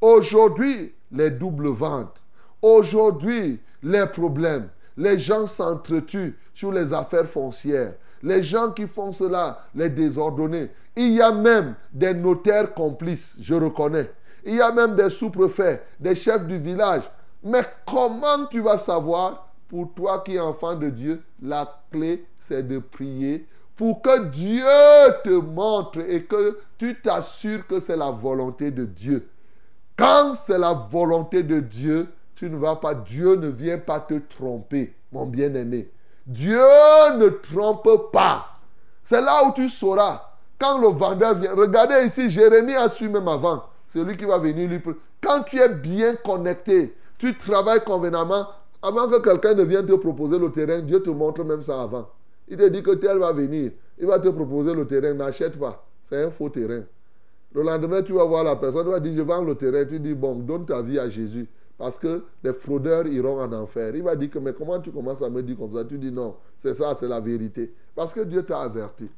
aujourd'hui, 0.00 0.92
les 1.14 1.30
doubles 1.30 1.68
ventes. 1.68 2.22
Aujourd'hui, 2.60 3.60
les 3.82 4.06
problèmes. 4.06 4.68
Les 4.96 5.18
gens 5.18 5.46
s'entretuent 5.46 6.36
sur 6.54 6.72
les 6.72 6.92
affaires 6.92 7.26
foncières. 7.28 7.94
Les 8.22 8.42
gens 8.42 8.70
qui 8.70 8.86
font 8.86 9.12
cela, 9.12 9.60
les 9.74 9.88
désordonnés. 9.88 10.70
Il 10.96 11.12
y 11.12 11.22
a 11.22 11.32
même 11.32 11.74
des 11.92 12.14
notaires 12.14 12.72
complices, 12.74 13.34
je 13.40 13.54
reconnais. 13.54 14.10
Il 14.44 14.56
y 14.56 14.60
a 14.60 14.72
même 14.72 14.94
des 14.94 15.10
sous-préfets, 15.10 15.82
des 15.98 16.14
chefs 16.14 16.46
du 16.46 16.58
village. 16.58 17.02
Mais 17.42 17.62
comment 17.86 18.46
tu 18.50 18.60
vas 18.60 18.78
savoir, 18.78 19.48
pour 19.68 19.92
toi 19.94 20.22
qui 20.24 20.36
es 20.36 20.40
enfant 20.40 20.74
de 20.74 20.90
Dieu, 20.90 21.22
la 21.42 21.82
clé, 21.90 22.24
c'est 22.38 22.66
de 22.66 22.78
prier 22.78 23.46
pour 23.76 24.02
que 24.02 24.26
Dieu 24.26 24.64
te 25.24 25.30
montre 25.30 25.98
et 26.00 26.24
que 26.24 26.58
tu 26.78 27.00
t'assures 27.00 27.66
que 27.66 27.80
c'est 27.80 27.96
la 27.96 28.10
volonté 28.10 28.70
de 28.70 28.84
Dieu. 28.84 29.28
Quand 29.96 30.34
c'est 30.34 30.58
la 30.58 30.72
volonté 30.72 31.42
de 31.42 31.60
Dieu, 31.60 32.08
tu 32.34 32.50
ne 32.50 32.56
vas 32.56 32.76
pas, 32.76 32.94
Dieu 32.94 33.36
ne 33.36 33.48
vient 33.48 33.78
pas 33.78 34.00
te 34.00 34.14
tromper, 34.14 34.92
mon 35.12 35.26
bien-aimé. 35.26 35.88
Dieu 36.26 36.66
ne 37.16 37.28
trompe 37.28 38.10
pas. 38.12 38.46
C'est 39.04 39.20
là 39.20 39.44
où 39.46 39.52
tu 39.52 39.68
sauras. 39.68 40.22
Quand 40.58 40.78
le 40.80 40.88
vendeur 40.88 41.34
vient, 41.34 41.54
regardez 41.54 42.06
ici, 42.06 42.30
Jérémie 42.30 42.74
a 42.74 42.88
su 42.88 43.08
même 43.08 43.28
avant. 43.28 43.64
C'est 43.88 44.02
lui 44.02 44.16
qui 44.16 44.24
va 44.24 44.38
venir 44.38 44.68
lui. 44.68 44.80
Quand 45.20 45.42
tu 45.44 45.60
es 45.60 45.68
bien 45.68 46.16
connecté, 46.16 46.96
tu 47.18 47.36
travailles 47.38 47.84
convenablement, 47.84 48.46
avant 48.82 49.08
que 49.08 49.20
quelqu'un 49.20 49.54
ne 49.54 49.62
vienne 49.62 49.86
te 49.86 49.94
proposer 49.94 50.38
le 50.38 50.50
terrain, 50.50 50.80
Dieu 50.80 51.02
te 51.02 51.10
montre 51.10 51.44
même 51.44 51.62
ça 51.62 51.82
avant. 51.82 52.08
Il 52.48 52.56
te 52.56 52.68
dit 52.68 52.82
que 52.82 52.90
tel 52.92 53.18
va 53.18 53.32
venir. 53.32 53.72
Il 53.98 54.06
va 54.06 54.18
te 54.18 54.28
proposer 54.28 54.74
le 54.74 54.86
terrain, 54.86 55.14
n'achète 55.14 55.58
pas. 55.58 55.86
C'est 56.02 56.24
un 56.24 56.30
faux 56.30 56.48
terrain. 56.48 56.82
Le 57.54 57.62
lendemain, 57.62 58.02
tu 58.02 58.12
vas 58.12 58.24
voir 58.24 58.42
la 58.44 58.56
personne, 58.56 58.84
tu 58.84 58.90
vas 58.90 59.00
dire, 59.00 59.14
je 59.16 59.22
vends 59.22 59.42
le 59.42 59.54
terrain. 59.54 59.84
Tu 59.84 60.00
dis, 60.00 60.14
bon, 60.14 60.34
donne 60.34 60.66
ta 60.66 60.82
vie 60.82 60.98
à 60.98 61.08
Jésus. 61.08 61.48
Parce 61.78 61.98
que 61.98 62.24
les 62.42 62.52
fraudeurs 62.52 63.06
iront 63.06 63.40
en 63.40 63.52
enfer. 63.52 63.94
Il 63.94 64.02
va 64.02 64.16
dire 64.16 64.30
que, 64.30 64.38
mais 64.38 64.52
comment 64.52 64.80
tu 64.80 64.90
commences 64.90 65.22
à 65.22 65.30
me 65.30 65.42
dire 65.42 65.56
comme 65.56 65.72
ça? 65.72 65.84
Tu 65.84 65.98
dis, 65.98 66.10
non, 66.10 66.36
c'est 66.58 66.74
ça, 66.74 66.96
c'est 66.98 67.08
la 67.08 67.20
vérité. 67.20 67.72
Parce 67.94 68.12
que 68.12 68.20
Dieu 68.20 68.42
t'a 68.42 68.60
averti. 68.60 69.08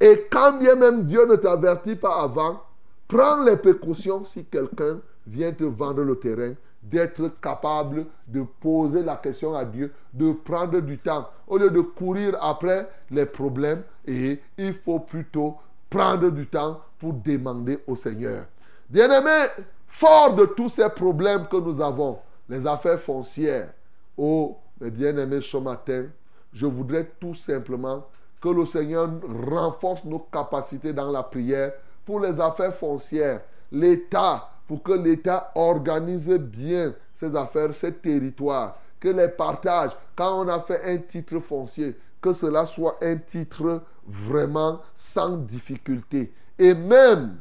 Et 0.00 0.26
quand 0.30 0.58
bien 0.58 0.74
même 0.74 1.04
Dieu 1.04 1.26
ne 1.26 1.36
t'avertit 1.36 1.96
pas 1.96 2.20
avant, 2.22 2.60
prends 3.08 3.42
les 3.42 3.56
précautions 3.56 4.24
si 4.24 4.44
quelqu'un 4.44 5.00
vient 5.26 5.52
te 5.52 5.64
vendre 5.64 6.02
le 6.02 6.16
terrain, 6.16 6.52
d'être 6.82 7.40
capable 7.40 8.06
de 8.28 8.42
poser 8.60 9.02
la 9.02 9.16
question 9.16 9.54
à 9.54 9.64
Dieu, 9.64 9.92
de 10.12 10.32
prendre 10.32 10.80
du 10.80 10.98
temps, 10.98 11.28
au 11.48 11.58
lieu 11.58 11.70
de 11.70 11.80
courir 11.80 12.36
après 12.40 12.88
les 13.10 13.26
problèmes, 13.26 13.82
et 14.06 14.38
il 14.58 14.74
faut 14.74 15.00
plutôt 15.00 15.56
prendre 15.90 16.30
du 16.30 16.46
temps 16.46 16.80
pour 16.98 17.12
demander 17.14 17.78
au 17.86 17.96
Seigneur. 17.96 18.44
Bien-aimé, 18.88 19.46
fort 19.88 20.34
de 20.34 20.46
tous 20.46 20.70
ces 20.70 20.88
problèmes 20.88 21.46
que 21.48 21.56
nous 21.56 21.80
avons, 21.80 22.18
les 22.48 22.66
affaires 22.66 23.00
foncières, 23.00 23.72
oh, 24.16 24.56
mes 24.80 24.90
bien-aimés, 24.90 25.40
ce 25.40 25.56
matin, 25.56 26.06
je 26.52 26.66
voudrais 26.66 27.10
tout 27.20 27.34
simplement 27.34 28.06
que 28.40 28.48
le 28.48 28.64
Seigneur 28.66 29.10
renforce 29.50 30.04
nos 30.04 30.20
capacités 30.20 30.92
dans 30.92 31.10
la 31.10 31.22
prière 31.22 31.72
pour 32.04 32.20
les 32.20 32.40
affaires 32.40 32.74
foncières, 32.74 33.40
l'État, 33.72 34.48
pour 34.68 34.82
que 34.82 34.92
l'État 34.92 35.50
organise 35.54 36.28
bien 36.28 36.94
ses 37.14 37.34
affaires, 37.34 37.74
ses 37.74 37.94
territoires, 37.94 38.78
que 39.00 39.08
les 39.08 39.28
partages, 39.28 39.92
quand 40.14 40.44
on 40.44 40.48
a 40.48 40.60
fait 40.60 40.82
un 40.84 40.98
titre 40.98 41.40
foncier, 41.40 41.96
que 42.20 42.32
cela 42.32 42.66
soit 42.66 42.96
un 43.02 43.16
titre 43.16 43.82
vraiment 44.06 44.80
sans 44.96 45.36
difficulté. 45.36 46.32
Et 46.58 46.74
même 46.74 47.36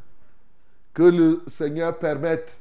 que 0.94 1.04
le 1.04 1.42
Seigneur 1.48 1.98
permette 1.98 2.58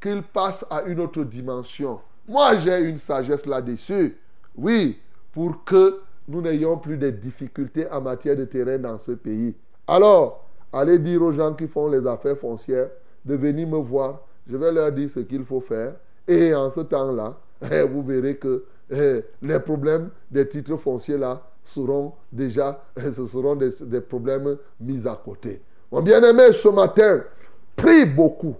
qu'il 0.00 0.22
passe 0.22 0.64
à 0.70 0.82
une 0.82 1.00
autre 1.00 1.24
dimension. 1.24 2.00
Moi, 2.28 2.56
j'ai 2.58 2.80
une 2.80 2.98
sagesse 2.98 3.46
là-dessus. 3.46 4.16
Oui, 4.56 4.98
pour 5.32 5.64
que 5.64 6.00
nous 6.28 6.40
n'ayons 6.40 6.78
plus 6.78 6.96
de 6.96 7.10
difficultés 7.10 7.90
en 7.90 8.00
matière 8.00 8.36
de 8.36 8.44
terrain 8.44 8.78
dans 8.78 8.98
ce 8.98 9.12
pays. 9.12 9.56
Alors, 9.86 10.48
allez 10.72 10.98
dire 10.98 11.22
aux 11.22 11.32
gens 11.32 11.52
qui 11.54 11.66
font 11.66 11.88
les 11.88 12.06
affaires 12.06 12.36
foncières 12.38 12.88
de 13.24 13.34
venir 13.34 13.66
me 13.66 13.78
voir. 13.78 14.20
Je 14.46 14.56
vais 14.56 14.72
leur 14.72 14.92
dire 14.92 15.10
ce 15.10 15.20
qu'il 15.20 15.44
faut 15.44 15.60
faire. 15.60 15.94
Et 16.26 16.54
en 16.54 16.70
ce 16.70 16.80
temps-là, 16.80 17.38
vous 17.90 18.02
verrez 18.02 18.36
que 18.36 18.64
eh, 18.90 19.24
les 19.40 19.58
problèmes 19.60 20.10
des 20.30 20.48
titres 20.48 20.76
fonciers 20.76 21.18
là 21.18 21.42
seront 21.64 22.12
déjà, 22.30 22.84
ce 22.96 23.26
seront 23.26 23.56
des, 23.56 23.70
des 23.80 24.00
problèmes 24.00 24.56
mis 24.80 25.06
à 25.06 25.20
côté. 25.22 25.62
Mon 25.90 26.00
bien-aimé, 26.00 26.52
ce 26.52 26.68
matin, 26.68 27.22
prie 27.76 28.06
beaucoup, 28.06 28.56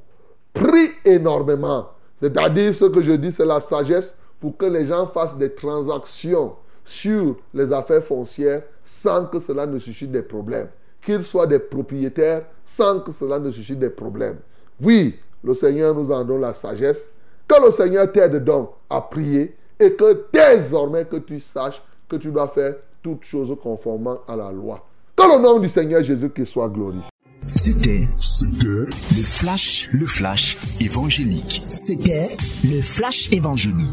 prie 0.53 0.91
énormément. 1.05 1.89
C'est-à-dire, 2.21 2.75
ce 2.75 2.85
que 2.85 3.01
je 3.03 3.13
dis, 3.13 3.33
c'est 3.33 3.47
la 3.47 3.61
sagesse 3.61 4.15
pour 4.41 4.57
que 4.57 4.67
les 4.67 4.87
gens 4.87 5.07
fassent 5.07 5.37
des 5.37 5.55
transactions 5.55 6.55
sur 6.85 7.37
les 7.55 7.73
affaires 7.73 8.03
foncières 8.03 8.63
sans 8.85 9.27
que 9.27 9.39
cela 9.39 9.67
ne 9.67 9.79
suscite 9.79 10.11
des 10.11 10.23
problèmes. 10.23 10.69
Qu'ils 11.01 11.25
soient 11.25 11.47
des 11.47 11.59
propriétaires 11.59 12.45
sans 12.65 13.01
que 13.01 13.13
cela 13.13 13.39
ne 13.39 13.51
suscite 13.51 13.79
des 13.79 13.91
problèmes. 13.91 14.39
Oui, 14.81 15.19
le 15.43 15.55
Seigneur 15.55 15.95
nous 15.95 16.11
en 16.11 16.25
donne 16.25 16.41
la 16.41 16.55
sagesse. 16.55 17.09
Que 17.49 17.65
le 17.65 17.73
Seigneur 17.73 18.11
t'aide 18.13 18.43
donc 18.45 18.71
à 18.89 19.01
prier 19.01 19.57
et 19.79 19.95
que 19.95 20.27
désormais 20.33 21.05
que 21.05 21.17
tu 21.17 21.41
saches 21.41 21.83
que 22.09 22.17
tu 22.17 22.31
dois 22.31 22.49
faire 22.49 22.77
toutes 23.03 23.25
choses 23.25 23.55
conformément 23.63 24.19
à 24.29 24.37
la 24.37 24.51
loi. 24.53 24.87
Que 25.17 25.23
le 25.23 25.43
nom 25.43 25.59
du 25.59 25.69
Seigneur 25.69 26.03
Jésus-Christ 26.03 26.47
soit 26.47 26.69
glorifié. 26.69 27.09
C'était 27.55 28.09
C'était 28.19 28.87
le 29.17 29.23
flash, 29.23 29.89
le 29.93 30.07
flash 30.07 30.57
évangélique. 30.81 31.63
C'était 31.67 32.37
le 32.65 32.81
flash 32.81 33.31
évangélique. 33.33 33.91